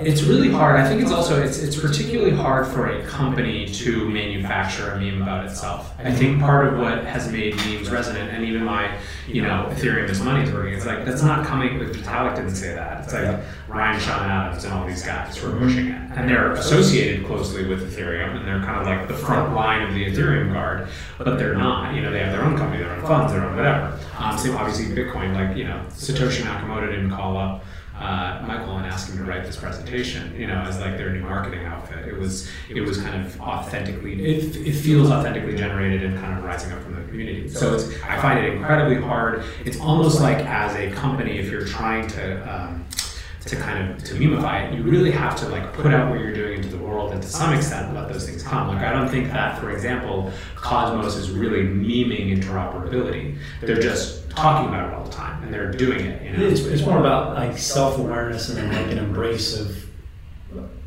[0.00, 0.80] It's really hard.
[0.80, 5.22] I think it's also it's it's particularly hard for a company to manufacture a meme
[5.22, 5.92] about itself.
[5.98, 8.96] I think part of what has made memes resonant, and even my
[9.26, 10.74] you know Ethereum is money is working.
[10.74, 11.78] It's like that's not coming.
[11.78, 13.04] Like Vitalik didn't say that.
[13.04, 16.52] It's like Ryan Sean Adams and all these guys who are pushing it, and they're
[16.52, 20.52] associated closely with Ethereum, and they're kind of like the front line of the Ethereum
[20.52, 20.88] guard,
[21.18, 21.94] but they're not.
[21.94, 23.98] You know, they have their own company, their own funds, their own whatever.
[24.18, 27.64] Um, same obviously Bitcoin, like you know Satoshi Nakamoto didn't call up.
[27.98, 31.22] Uh, Michael and ask him to write this presentation, you know, as like their new
[31.22, 32.06] marketing outfit.
[32.06, 36.44] It was it was kind of authentically it, it feels authentically generated and kind of
[36.44, 37.48] rising up from the community.
[37.48, 39.42] So it's I find it incredibly hard.
[39.64, 42.86] It's almost like as a company, if you're trying to um,
[43.48, 46.34] to kind of to memify it, you really have to like put out what you're
[46.34, 48.68] doing into the world and to some extent let those things come.
[48.68, 53.38] Like I don't think that, for example, Cosmos is really meming interoperability.
[53.62, 56.22] They're just talking about it all the time and they're doing it.
[56.22, 56.46] You know?
[56.46, 59.87] It's, it's more about like self awareness and then like an embrace of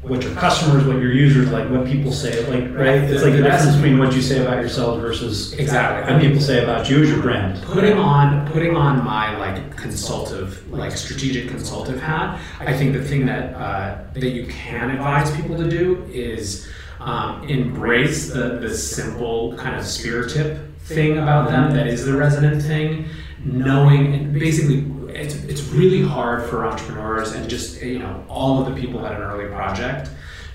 [0.01, 3.03] what your customers, what your users like, what people say, like right.
[3.03, 6.63] It's like the difference between what you say about yourself versus exactly what people say
[6.63, 7.61] about you as your brand.
[7.63, 13.27] Putting on putting on my like consultative, like strategic consultative hat, I think the thing
[13.27, 16.67] that uh, that you can advise people to do is
[16.99, 22.17] um, embrace the the simple kind of spirit tip thing about them that is the
[22.17, 23.07] resonant thing,
[23.45, 24.81] knowing and basically
[25.15, 29.13] it's, it's really hard for entrepreneurs and just you know all of the people at
[29.13, 30.09] an early project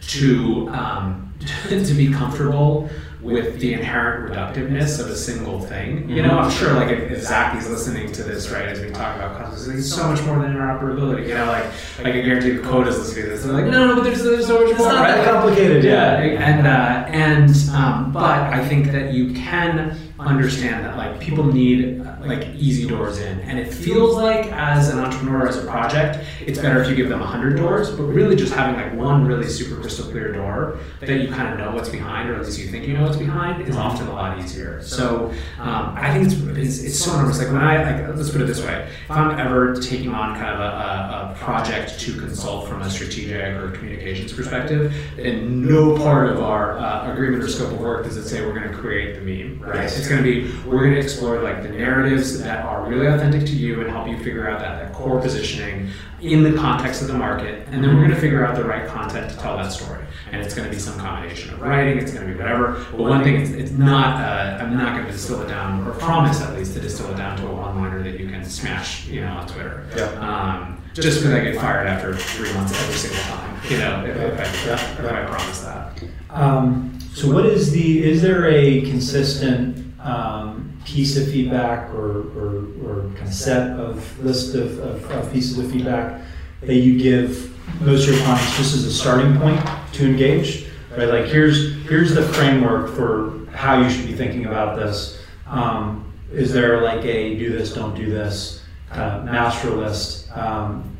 [0.08, 1.34] to um,
[1.68, 2.88] to be comfortable
[3.26, 6.08] with the inherent reductiveness of a single thing.
[6.08, 7.18] You know, I'm sure like if, if
[7.56, 10.54] is listening to this, right, as we talk about customers, it's so much more than
[10.54, 11.28] interoperability.
[11.28, 11.64] You know, like
[11.98, 13.42] like I guarantee the code is listening to this.
[13.42, 14.88] They're like, no, no, but there's, there's so much it's more.
[14.88, 15.16] It's not right?
[15.16, 15.82] that complicated.
[15.82, 21.44] Yeah, and uh, and um, but I think that you can understand that like people
[21.44, 23.40] need like easy doors in.
[23.40, 27.08] And it feels like as an entrepreneur as a project it's better if you give
[27.08, 31.20] them 100 doors but really just having like one really super crystal clear door that
[31.20, 33.66] you kind of know what's behind or at least you think you know what's behind
[33.66, 34.82] is often a lot easier.
[34.82, 37.38] So um, i think it's, it's, it's so enormous.
[37.38, 38.88] Like when i like let's put it this way.
[39.04, 42.90] If i'm ever taking on kind of a, a, a project to consult from a
[42.90, 48.04] strategic or communications perspective and no part of our uh, agreement or scope of work
[48.04, 49.84] does it say we're going to create the meme right?
[49.84, 53.06] It's going to be we're going to explore like the narrative narratives that are really
[53.06, 55.90] authentic to you and help you figure out that, that core positioning
[56.20, 57.66] in the context of the market.
[57.70, 60.04] And then we're going to figure out the right content to tell that story.
[60.32, 62.84] And it's going to be some combination of writing, it's going to be whatever.
[62.90, 65.92] But one thing, it's, it's not, uh, I'm not going to distill it down, or
[65.92, 69.06] promise at least to distill it down to a one liner that you can smash,
[69.06, 69.86] you know, on Twitter.
[69.96, 70.04] Yeah.
[70.20, 74.16] Um, just because I get fired after three months every single time, you know, if,
[74.16, 76.02] if, I, if I promise that.
[76.30, 78.02] Um, so, what is the?
[78.02, 84.24] Is there a consistent um, piece of feedback or, or, or kind of set of
[84.24, 86.22] list of, of, of pieces of feedback
[86.62, 89.60] that you give most of your clients just as a starting point
[89.92, 90.66] to engage?
[90.96, 95.20] Right, like here's here's the framework for how you should be thinking about this.
[95.46, 98.62] Um, is there like a do this, don't do this
[98.92, 100.95] of master list um,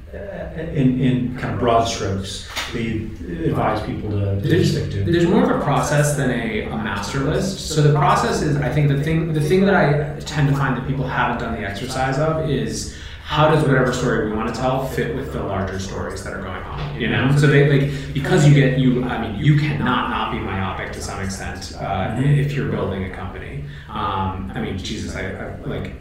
[0.57, 3.11] in, in kind of broad strokes we
[3.45, 5.05] advise people to, to There's, stick to?
[5.05, 7.69] there's more of a process than a, a master list.
[7.71, 10.77] So the process is, I think, the thing the thing that I tend to find
[10.77, 14.61] that people haven't done the exercise of is how does whatever story we want to
[14.61, 18.15] tell fit with the larger stories that are going on you know so they like
[18.15, 22.15] because you get you i mean you cannot not be myopic to some extent uh,
[22.21, 25.95] if you're building a company um, i mean jesus I, I like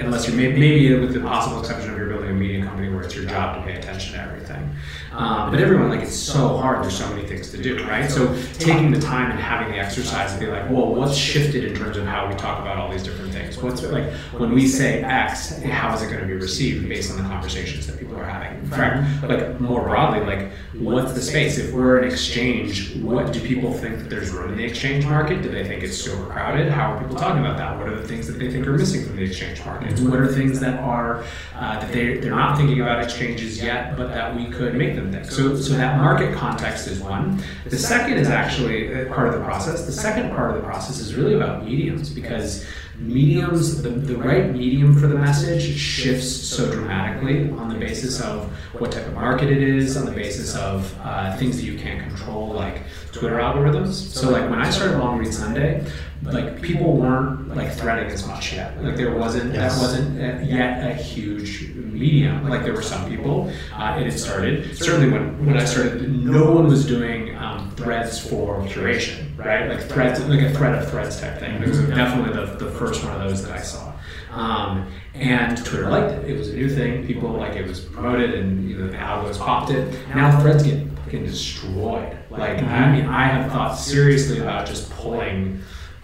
[0.00, 3.02] unless you're maybe, maybe with the possible exception of you're building a media company where
[3.02, 4.70] it's your job to pay attention to everything.
[5.12, 6.82] Um, but everyone, like, it's so hard.
[6.82, 8.10] There's so many things to do, right?
[8.10, 11.74] So taking the time and having the exercise to be like, well, what's shifted in
[11.74, 13.58] terms of how we talk about all these different things?
[13.58, 17.16] What's like when we say X, how is it going to be received based on
[17.18, 18.58] the conversations that people are having?
[18.58, 21.58] In fact, like more broadly, like what's the space?
[21.58, 25.42] If we're an exchange, what do people think that there's room in the exchange market?
[25.42, 26.70] Do they think it's super crowded?
[26.70, 27.76] How are people talking about that?
[27.78, 29.98] What are the things that they think are missing from the exchange market?
[30.00, 34.08] What are things that are uh, that they they're not thinking about exchanges yet, but
[34.08, 35.26] that we could make them think?
[35.26, 37.42] So so that market context is one.
[37.66, 39.86] The second is actually uh, part of the process.
[39.86, 42.66] The second part of the process is really about mediums because
[42.98, 48.46] mediums the, the right medium for the message shifts so dramatically on the basis of
[48.78, 52.00] what type of market it is on the basis of uh, things that you can't
[52.08, 55.84] control like twitter algorithms so like when i started long read sunday
[56.22, 59.74] like people weren't like threading as much yet like there wasn't Yes.
[59.74, 64.18] that wasn't uh, yet a huge medium like there were some people uh, it had
[64.18, 69.68] started certainly when when i started no one was doing um, threads for curation right
[69.68, 73.04] like threads like a thread of threads type thing it was definitely the, the first
[73.04, 73.92] one of those that i saw
[74.32, 76.28] um, and Twitter liked it.
[76.28, 77.06] It was a new thing.
[77.06, 79.96] People like it was promoted, and you know, the algos popped it.
[80.12, 82.18] Now threads get fucking destroyed.
[82.30, 85.60] Like I mean, I have thought seriously about just pulling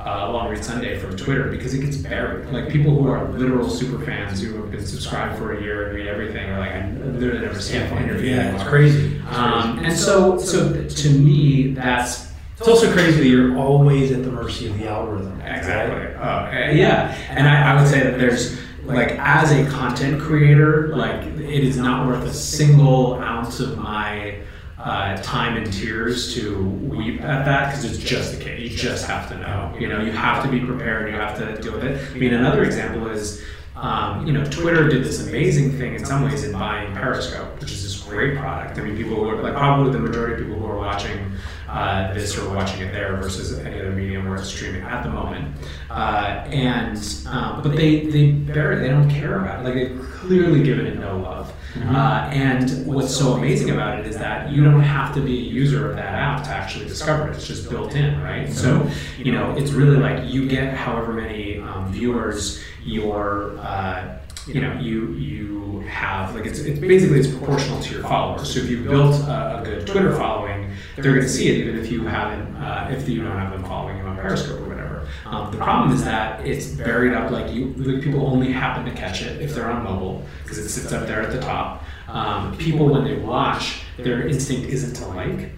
[0.07, 2.49] uh, Long Read Sunday from Twitter because it gets buried.
[2.51, 5.97] Like people who are literal super fans who have been subscribed for a year and
[5.97, 8.31] read everything are like, I literally never see a interview.
[8.35, 9.17] Yeah, it's crazy.
[9.17, 9.87] It's Um, crazy.
[9.89, 14.67] and so, so to me, that's It's also crazy that you're always at the mercy
[14.69, 15.41] of the algorithm.
[15.41, 16.15] Exactly.
[16.15, 20.89] Uh, uh, yeah, and I, I would say that there's like as a content creator,
[20.97, 24.37] like it is not worth a single ounce of my
[24.85, 28.71] uh, time and tears to weep at that because it's just the case.
[28.73, 29.75] You just have to know.
[29.79, 31.11] You know, you have to be prepared.
[31.11, 32.01] You have to deal with it.
[32.15, 33.43] I mean, another example is.
[33.77, 37.73] Um, you know, Twitter did this amazing thing in some ways in buying Periscope, which
[37.73, 38.79] is this great product.
[38.79, 41.33] I mean, people who are like probably the majority of people who are watching
[41.67, 45.09] uh, this or watching it there versus any other medium where it's streaming at the
[45.09, 45.55] moment.
[45.89, 49.65] Uh, and um, but they they barely they don't care about it.
[49.65, 51.51] Like they've clearly given it no love.
[51.77, 55.43] Uh, and what's so amazing about it is that you don't have to be a
[55.43, 57.37] user of that app to actually discover it.
[57.37, 58.51] It's just built in, right?
[58.53, 64.61] So you know, it's really like you get however many um, viewers your uh, you
[64.61, 68.53] know you you have like it's, it's basically it's proportional to your followers.
[68.53, 71.79] So if you've built a, a good Twitter following, they're going to see it even
[71.79, 74.70] if you haven't uh, if you don't have them following you on Periscope.
[75.27, 78.93] Um, the problem is that it's buried up like you like people only happen to
[78.93, 81.85] catch it if they're on mobile because it sits up there at the top.
[82.09, 85.51] Um, people when they watch, their instinct isn't to like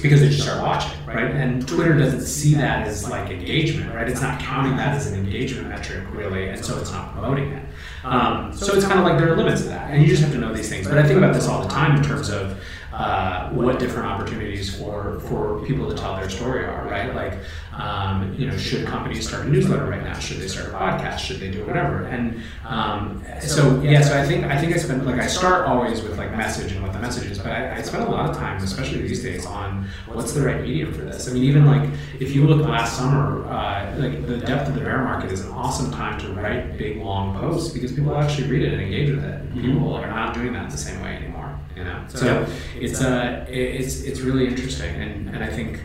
[0.00, 1.30] because they just start watching, right?
[1.30, 4.08] And Twitter doesn't see that as like engagement, right?
[4.08, 7.64] It's not counting that as an engagement metric really, and so it's not promoting it.
[8.04, 10.32] Um, so it's kind of like there are limits to that, and you just have
[10.32, 10.86] to know these things.
[10.86, 12.60] But I think about this all the time in terms of
[12.92, 17.14] uh, what different opportunities for for people to tell their story are, right?
[17.14, 17.38] Like,
[17.76, 20.18] um, you know, should companies start a newsletter right now?
[20.18, 21.18] Should they start a podcast?
[21.18, 22.04] Should they do whatever?
[22.04, 26.02] And um, so yeah, so I think I think I spend like I start always
[26.02, 28.36] with like message and what the message is, but I, I spend a lot of
[28.36, 31.28] time, especially these days, on what's the right medium for this.
[31.28, 31.88] I mean, even like
[32.20, 35.50] if you look last summer, uh, like the depth of the bear market is an
[35.50, 39.24] awesome time to write big long posts because people actually read it and engage with
[39.24, 39.52] it.
[39.54, 41.58] People are not doing that the same way anymore.
[41.76, 42.46] You know, so
[42.76, 45.80] it's uh, it's it's really interesting, and, and I think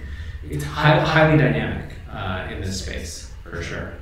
[0.50, 3.94] it's hi- highly dynamic uh, in this space for sure.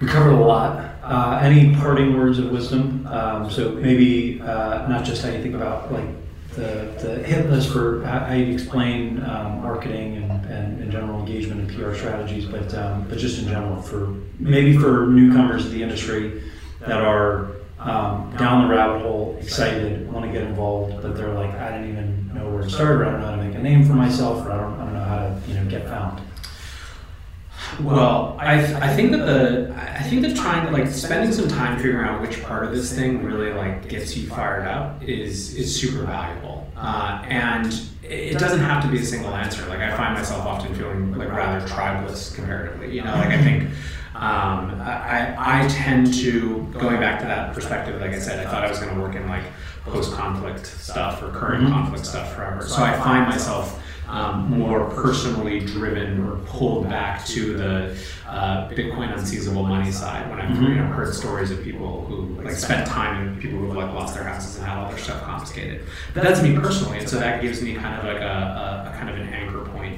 [0.00, 0.94] We covered a lot.
[1.02, 3.06] Uh, any parting words of wisdom?
[3.08, 6.06] Um, so maybe uh, not just how you think about like
[6.54, 11.60] the, the hit list for how you explain um, marketing and, and, and, general engagement
[11.60, 15.82] and PR strategies, but um, but just in general for maybe for newcomers to the
[15.82, 16.42] industry
[16.80, 21.54] that are um, down the rabbit hole, excited, want to get involved, but they're like,
[21.54, 23.58] I didn't even know where to start, or I don't know how to make a
[23.58, 26.20] name for myself, or I don't, I don't know how to you know get found.
[27.82, 31.76] Well, I, I think that the I think that trying to like spending some time
[31.76, 35.74] figuring out which part of this thing really like gets you fired up is is
[35.78, 36.66] super valuable.
[36.76, 39.66] Uh, and it doesn't have to be a single answer.
[39.68, 42.94] Like I find myself often feeling like rather tribeless comparatively.
[42.94, 43.64] You know, like I think
[44.14, 48.00] um, I, I tend to going back to that perspective.
[48.00, 49.44] Like I said, I thought I was going to work in like
[49.90, 51.72] post conflict stuff or current mm-hmm.
[51.72, 52.66] conflict stuff forever.
[52.66, 53.80] So I find myself
[54.10, 60.40] um, more personally driven or pulled back to the uh, Bitcoin unseizable money side when
[60.40, 60.64] I've mm-hmm.
[60.64, 64.14] you know, heard stories of people who like spent time and people who've like lost
[64.14, 65.84] their houses and had all their stuff confiscated.
[66.12, 68.98] But that's me personally, and so that gives me kind of like a, a, a
[68.98, 69.49] kind of an anchor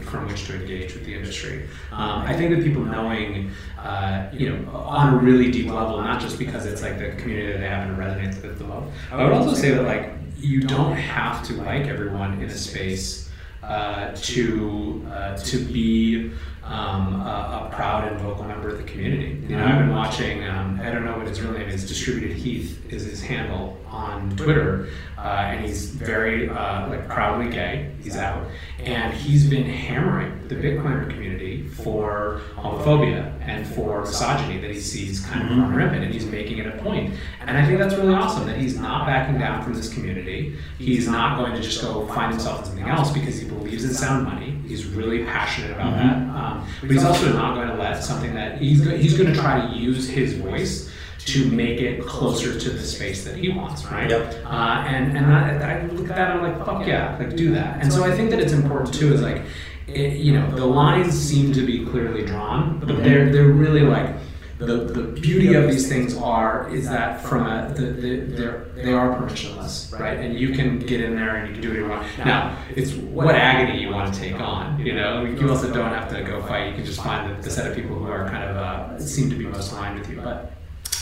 [0.04, 1.68] from which to engage with the industry.
[1.90, 6.20] Um, I think that people knowing, uh, you know, on a really deep level, not
[6.20, 8.90] just because it's like the community that they happen to resonate with the most.
[9.10, 13.30] I would also say that like you don't have to like everyone in a space
[13.62, 16.32] uh, to uh, to be
[16.64, 19.40] um, a, a, proud and vocal member of the community.
[19.48, 20.44] You know, I've been watching.
[20.44, 21.86] Um, I don't know what his real name is.
[21.86, 27.90] Distributed Heath is his handle on Twitter, uh, and he's very uh, like proudly gay.
[28.02, 28.46] He's out,
[28.80, 35.24] and he's been hammering the Bitcoiner community for homophobia and for misogyny that he sees
[35.24, 35.60] kind of mm-hmm.
[35.60, 37.14] run rampant, and he's making it a point.
[37.40, 40.56] And I think that's really awesome that he's not backing down from this community.
[40.78, 43.94] He's not going to just go find himself in something else because he believes in
[43.94, 44.58] sound money.
[44.66, 46.32] He's really passionate about mm-hmm.
[46.32, 49.32] that, um, but he's also not going to let something that he's go- he's going
[49.32, 50.91] to try to use his voice
[51.24, 54.10] to make it closer to the space that he wants, right?
[54.10, 54.44] Yep.
[54.44, 57.52] Uh, and and I, I, look at that and I'm like, fuck yeah, like do
[57.52, 57.80] that.
[57.80, 59.12] And so I think that it's important too.
[59.12, 59.42] Is like,
[59.86, 63.02] it, you know, the lines seem to be clearly drawn, but mm-hmm.
[63.02, 64.16] they're they're really like.
[64.58, 68.92] The, the beauty of these things are is that from a the, the, they're, they
[68.92, 71.88] are permissionless right and you can get in there and you can do what you
[71.88, 75.90] want now it's what agony you want to take on you know you also don't
[75.90, 78.28] have to go fight you can just find the, the set of people who are
[78.28, 80.52] kind of uh, seem to be most aligned with you but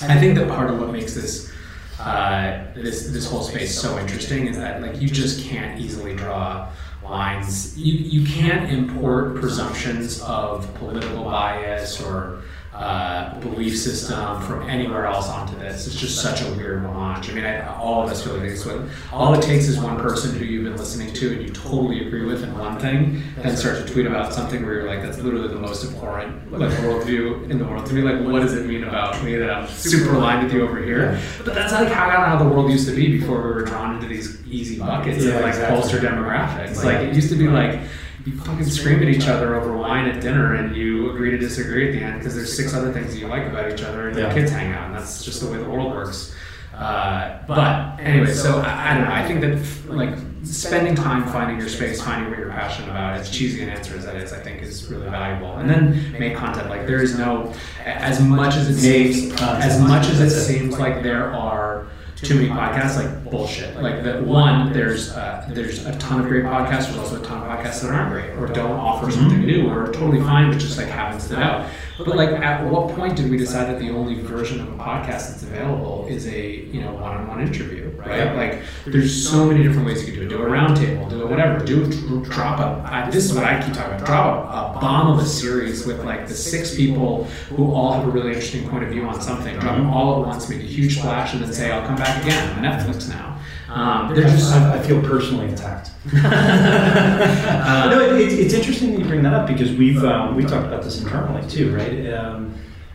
[0.03, 1.53] I think that part of what makes this
[1.99, 6.71] uh, this this whole space so interesting is that like you just can't easily draw
[7.03, 7.77] lines.
[7.79, 12.43] You you can't import presumptions of political bias or
[12.81, 15.87] uh, belief system from anywhere else onto this.
[15.87, 17.29] It's just such a weird launch.
[17.29, 18.67] I mean, I, all of us feel like this.
[19.13, 22.25] All it takes is one person who you've been listening to and you totally agree
[22.25, 25.49] with in one thing, and start to tweet about something where you're like, that's literally
[25.49, 28.01] the most abhorrent like worldview in the world to me.
[28.01, 31.21] Like, what does it mean about me that I'm super aligned with you over here?
[31.45, 34.09] But that's like how, how the world used to be before we were drawn into
[34.09, 35.77] these easy buckets yeah, of like exactly.
[35.77, 36.83] bolster demographics.
[36.83, 37.79] Like it used to be like
[38.27, 41.89] you fucking scream at each other over wine at dinner and you agree to disagree
[41.89, 44.17] at the end because there's six other things that you like about each other and
[44.17, 44.25] yeah.
[44.25, 46.35] your kids hang out and that's just the way the world works.
[46.75, 49.13] Uh, but anyway, so I, I, don't know.
[49.13, 50.15] I think that like
[50.45, 54.07] spending time finding your space, finding what you're passionate about, as cheesy an answer as
[54.07, 55.57] that is, I think is really valuable.
[55.57, 56.71] And then make content.
[56.71, 57.53] Like there is no,
[57.85, 61.89] as much as it seems, as much as it seems like there are
[62.23, 63.81] too many podcasts, like bullshit.
[63.81, 66.87] Like that one, there's uh, there's a ton of great podcasts.
[66.87, 69.85] There's also a ton of podcasts that aren't great or don't offer something new or
[69.85, 71.69] are totally fine, but just like happens to out.
[72.05, 75.31] But like, at what point did we decide that the only version of a podcast
[75.31, 78.35] that's available is a you know one-on-one interview, right?
[78.35, 80.29] Like, there's so many different ways you can do it.
[80.31, 81.65] Do a roundtable, do a whatever.
[81.65, 82.91] Do drop a.
[82.91, 84.07] I, this is what I keep talking about.
[84.07, 88.07] Drop a, a, bomb of a series with like the six people who all have
[88.07, 89.59] a really interesting point of view on something.
[89.59, 92.23] Drop them all at once, make a huge splash, and then say, "I'll come back
[92.23, 93.30] again." on Netflix now.
[93.71, 94.53] Um, they're just.
[94.53, 95.93] I, I, feel personally attacked.
[96.13, 100.43] uh, no, it, it, it's interesting that you bring that up because we've um, we
[100.43, 102.13] talked about this internally too, right?
[102.13, 102.55] Um,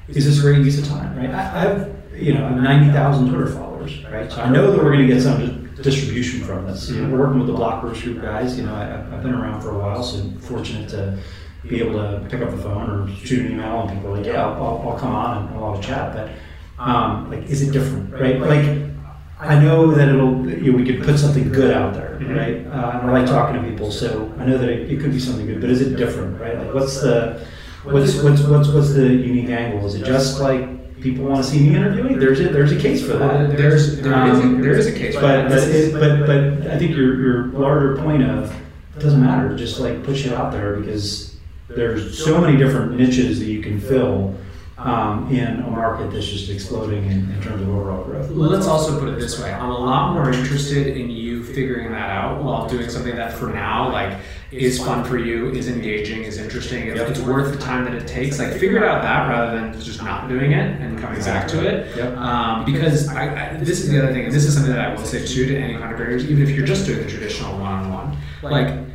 [0.09, 1.29] is this a great use of time, right?
[1.29, 4.29] I, have you know ninety thousand Twitter followers, right?
[4.29, 6.89] So I know that we're going to get some distribution from this.
[6.89, 8.57] You know, we're working with the Blockworks Group guys.
[8.57, 11.17] You know, I, have been around for a while, so fortunate to
[11.63, 14.25] be able to pick up the phone or shoot an email, and people are like,
[14.25, 16.13] yeah, I'll, I'll, I'll come on and I'll have a chat.
[16.13, 18.39] But um, like, is it different, right?
[18.39, 18.94] Like
[19.39, 22.33] I know that it'll, you know, we could put something good out there, mm-hmm.
[22.33, 22.65] right?
[22.67, 25.19] Uh, and I like talking to people, so I know that it, it, could be
[25.19, 26.57] something good, but is it different, right?
[26.57, 27.45] Like, what's the,
[27.83, 29.85] what's, what's, what's, what's the unique angle?
[29.85, 32.17] Is it just like people want to see me interviewing?
[32.17, 33.57] There's a, there's a case for that.
[33.57, 36.77] There's, there, um, is, a, there is a case, but, but, it, but, but I
[36.77, 38.55] think your, your larger point of,
[38.95, 41.35] it doesn't matter, just like push it out there because
[41.67, 44.33] there's so many different niches that you can fill
[44.77, 48.29] um, in a market that's just exploding in, in terms of overall growth.
[48.29, 52.09] Let's also put it this way: I'm a lot more interested in you figuring that
[52.09, 54.19] out while doing something that, for now, like
[54.51, 58.07] is fun for you, is engaging, is interesting, if it's worth the time that it
[58.07, 58.39] takes.
[58.39, 61.65] Like figure it out that rather than just not doing it and coming back to
[61.65, 61.95] it.
[61.95, 62.17] Yep.
[62.17, 64.93] Um, because I, I, this is the other thing, and this is something that I
[64.93, 68.94] will say too to any creators, even if you're just doing the traditional one-on-one, like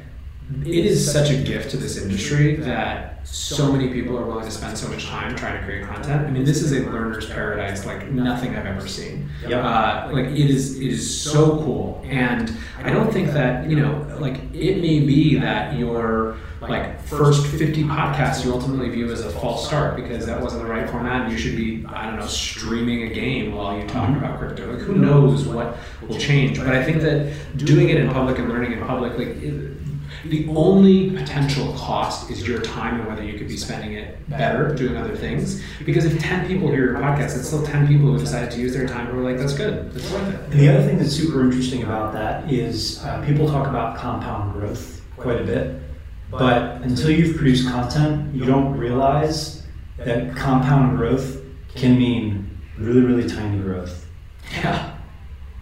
[0.64, 4.50] it is such a gift to this industry that so many people are willing to
[4.50, 6.26] spend so much time trying to create content.
[6.26, 9.30] I mean, this is a learner's paradise like nothing I've ever seen.
[9.60, 14.16] Uh, like it is, it is so cool, and I don't think that you know,
[14.18, 19.30] like it may be that your like first 50 podcasts you ultimately view as a
[19.30, 21.22] false start because that wasn't the right format.
[21.22, 24.72] And you should be i don't know streaming a game while you talk about crypto.
[24.72, 26.58] Like who knows what will change?
[26.58, 29.28] But i think that doing it in public and learning in public like
[30.26, 34.74] the only potential cost is your time and whether you could be spending it better
[34.74, 35.62] doing other things.
[35.84, 38.74] Because if 10 people hear your podcast, it's still 10 people who decided to use
[38.74, 40.40] their time who are like, that's good, that's worth it.
[40.50, 44.52] And the other thing that's super interesting about that is uh, people talk about compound
[44.52, 45.80] growth quite a bit,
[46.30, 49.66] but until you've produced content, you don't realize
[49.98, 51.42] that compound growth
[51.74, 54.06] can mean really, really tiny growth.
[54.52, 54.96] Yeah.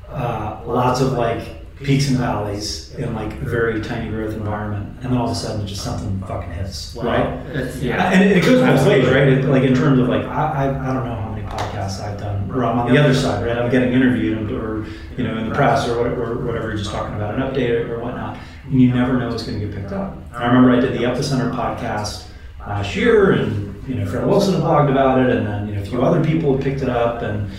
[0.08, 5.12] Uh, lots of like peaks and valleys in like a very tiny growth environment, and
[5.12, 7.24] then all of a sudden just something fucking hits, right?
[7.80, 8.10] yeah.
[8.12, 9.28] And it goes both ways, right?
[9.28, 12.18] It, like in terms of like I, I, I don't know how many podcasts I've
[12.18, 13.56] done where I'm on the other side, right?
[13.56, 16.90] I'm getting interviewed or you know in the press or whatever, or whatever you're just
[16.90, 19.92] talking about an update or whatnot, and you never know what's going to get picked
[19.92, 20.16] up.
[20.32, 22.26] I remember I did the Epicenter podcast
[22.60, 25.82] last year, and you know Fred Wilson had blogged about it, and then you know
[25.82, 27.50] a few other people picked it up, and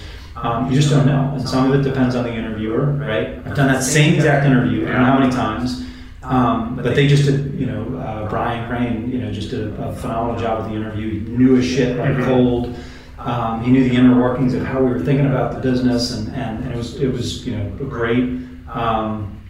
[0.42, 1.32] um, you just don't know.
[1.36, 3.40] And some of it depends on the interviewer, right?
[3.46, 5.86] I've done that same exact interview, I don't know how many times.
[6.24, 9.90] Um, but they just did, you know, uh, Brian Crain, you know, just did a,
[9.90, 11.12] a phenomenal job with the interview.
[11.12, 12.76] He knew his shit like cold.
[13.18, 16.34] Um, he knew the inner workings of how we were thinking about the business, and,
[16.36, 18.24] and, and it was it was you know great,
[18.70, 19.42] um,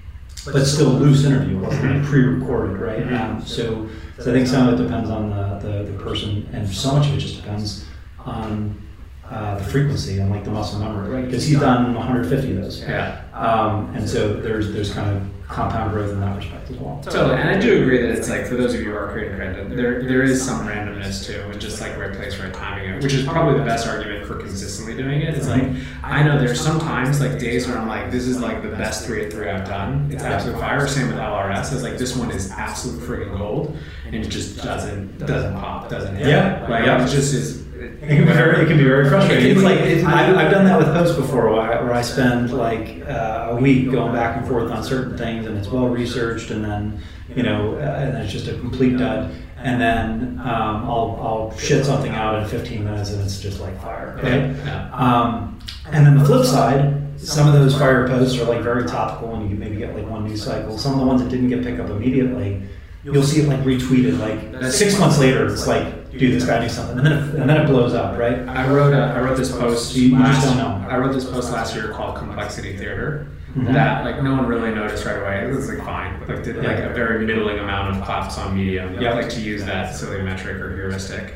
[0.46, 1.58] but still loose interview.
[1.58, 3.14] It wasn't like pre-recorded, right?
[3.14, 3.88] Um, so,
[4.18, 7.08] so I think some of it depends on the, the, the person, and so much
[7.08, 7.86] of it just depends
[8.26, 8.82] on
[9.30, 11.26] uh, the frequency and like the muscle memory, right?
[11.26, 12.82] Because he's done 150 of those.
[12.82, 13.22] Yeah.
[13.34, 17.02] Um, and so there's there's kind of compound growth in that respect as well.
[17.04, 19.38] Totally, and I do agree that it's like for those of you who are creating
[19.38, 23.14] content, there there is some randomness too, and just like right place, right timing, which
[23.14, 25.34] is probably the best argument for consistently doing it.
[25.34, 25.64] It's like
[26.04, 29.26] I know there's sometimes like days where I'm like, this is like the best three
[29.26, 30.10] at three I've done.
[30.12, 30.88] It's absolute fire.
[30.88, 31.74] Same with LRS.
[31.74, 33.76] It's like this one is absolute freaking gold,
[34.06, 36.28] and it just doesn't doesn't pop, doesn't hit.
[36.28, 37.04] Yeah, like yeah.
[37.04, 37.69] it just is.
[38.02, 39.52] It can be very, it can be very frustrating.
[39.52, 41.94] It's like be- it can I've, I've done that with posts before, where I, where
[41.94, 45.68] I spend like uh, a week going back and forth on certain things, and it's
[45.68, 47.02] well researched, and then
[47.36, 49.32] you know, uh, and it's just a complete dud.
[49.62, 53.80] And then um, I'll, I'll shit something out in 15 minutes, and it's just like
[53.82, 54.56] fire, right?
[54.66, 54.90] Yeah.
[54.94, 55.60] Um,
[55.92, 59.44] and then the flip side, some of those fire posts are like very topical, and
[59.44, 60.78] you can maybe get like one news cycle.
[60.78, 62.62] Some of the ones that didn't get picked up immediately,
[63.04, 65.46] you'll see it like retweeted like six months later.
[65.52, 68.18] It's like, dude, this guy knew something, and then it, and then it blows up,
[68.18, 68.40] right?
[68.48, 69.96] I wrote a, I wrote this post.
[69.96, 70.88] You- you just last, don't know.
[70.90, 73.28] I wrote this post last year called Complexity Theater.
[73.56, 73.74] Mhm.
[73.74, 75.50] That like no one really noticed right away.
[75.50, 76.20] It was like fine.
[76.28, 79.02] Like did like a very middling amount of claps on Medium.
[79.02, 79.14] Yeah.
[79.14, 81.34] Like to use that silly metric or heuristic.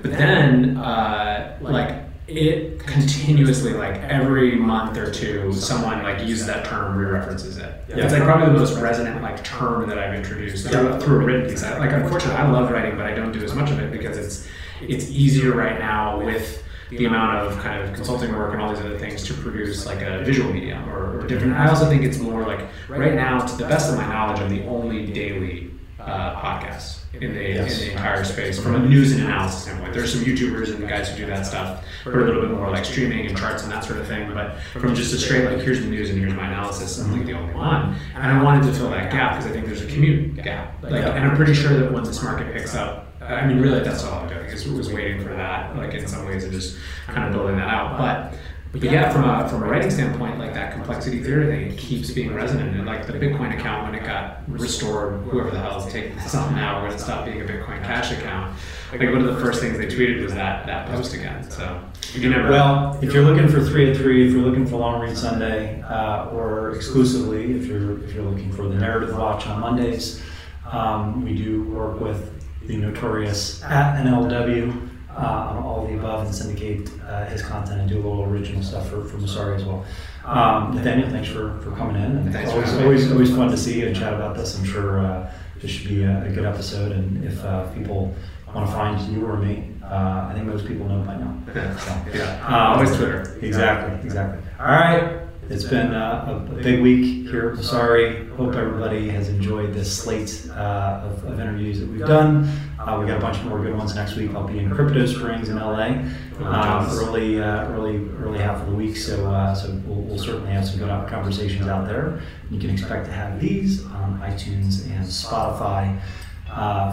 [0.00, 2.02] But then uh, like
[2.36, 7.84] it continuously like every month or two someone like uses that term re-references it.
[7.88, 8.04] Yeah.
[8.04, 11.48] it's like probably the most resonant like term that i've introduced through, through a written
[11.48, 11.62] piece.
[11.62, 14.16] I, like unfortunately i love writing but i don't do as much of it because
[14.16, 14.48] it's
[14.80, 18.84] it's easier right now with the amount of kind of consulting work and all these
[18.84, 21.54] other things to produce like a visual medium or, or different.
[21.54, 24.54] I also think it's more like right now to the best of my knowledge i'm
[24.54, 25.71] the only daily
[26.06, 27.78] uh, podcast in the Yes.
[27.80, 29.92] in the entire space from a news and analysis standpoint.
[29.92, 32.84] There's some YouTubers and guys who do that stuff, but a little bit more like
[32.84, 34.32] streaming and charts and that sort of thing.
[34.32, 37.26] But from just a straight like here's the news and here's my analysis, I'm like
[37.26, 37.94] the only one.
[38.14, 40.82] And I wanted to fill that gap because I think there's a commute gap.
[40.82, 44.02] Like, and I'm pretty sure that when this market picks up, I mean, really, that's
[44.04, 45.76] all I'm doing is was waiting for that.
[45.76, 46.76] Like in some ways, and just
[47.06, 47.96] kind of building that out.
[47.98, 48.34] But
[48.72, 52.34] but yeah, from a from a writing standpoint, like that complexity theory thing, keeps being
[52.34, 52.74] resonant.
[52.74, 56.34] And like the Bitcoin account, when it got restored, whoever the hell is taking this
[56.34, 58.56] on now, when it stopped being a Bitcoin Cash account,
[58.90, 61.50] like one of the first things they tweeted was that that post again.
[61.50, 61.82] So
[62.14, 62.48] you never.
[62.48, 65.82] Well, if you're looking for three at three, if you're looking for Long Read Sunday,
[65.82, 70.22] uh, or exclusively if you're if you're looking for the narrative watch on Mondays,
[70.70, 76.34] um, we do work with the notorious at NLW on all of the above and
[76.34, 79.84] syndicate uh, his content and do a little original stuff for, for Messari as well.
[80.24, 82.16] Um, Nathaniel, thanks for, for coming in.
[82.16, 84.58] And Thanks for always, always always fun to see you and chat about this.
[84.58, 86.92] I'm sure uh, this should be a, a good episode.
[86.92, 88.14] And if uh, people
[88.54, 91.38] want to find you or me, uh, I think most people know by now.
[91.78, 93.38] So, yeah, uh, always Twitter.
[93.42, 94.42] Exactly, exactly.
[94.58, 95.22] All right.
[95.48, 98.34] It's been uh, a, big week here at Messari.
[98.36, 102.48] Hope everybody has enjoyed this slate uh, of, of, interviews that we've done.
[102.86, 104.34] Uh, we got a bunch more good ones next week.
[104.34, 106.02] I'll be in Crypto Springs in LA
[106.40, 108.96] uh, early, uh, early, early half of the week.
[108.96, 112.20] So, uh, so we'll, we'll, certainly have some good conversations out there.
[112.50, 116.00] You can expect to have these on iTunes and Spotify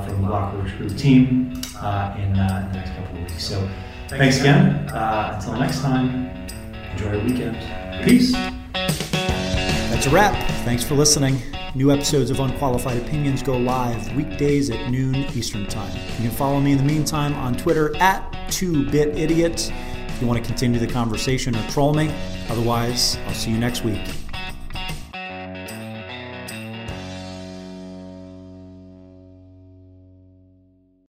[0.05, 3.43] from the Blockworks Group team in, in, the next couple of weeks.
[3.43, 3.67] So,
[4.09, 4.87] thanks again.
[4.93, 6.27] until next time,
[6.91, 8.05] enjoy your weekend.
[8.05, 9.08] Peace.
[9.99, 10.49] That's a wrap.
[10.63, 11.41] Thanks for listening.
[11.75, 15.93] New episodes of Unqualified Opinions go live weekdays at noon Eastern Time.
[15.93, 19.73] You can follow me in the meantime on Twitter at 2BitIdiot
[20.07, 22.15] if you want to continue the conversation or troll me.
[22.47, 24.18] Otherwise, I'll see you next week.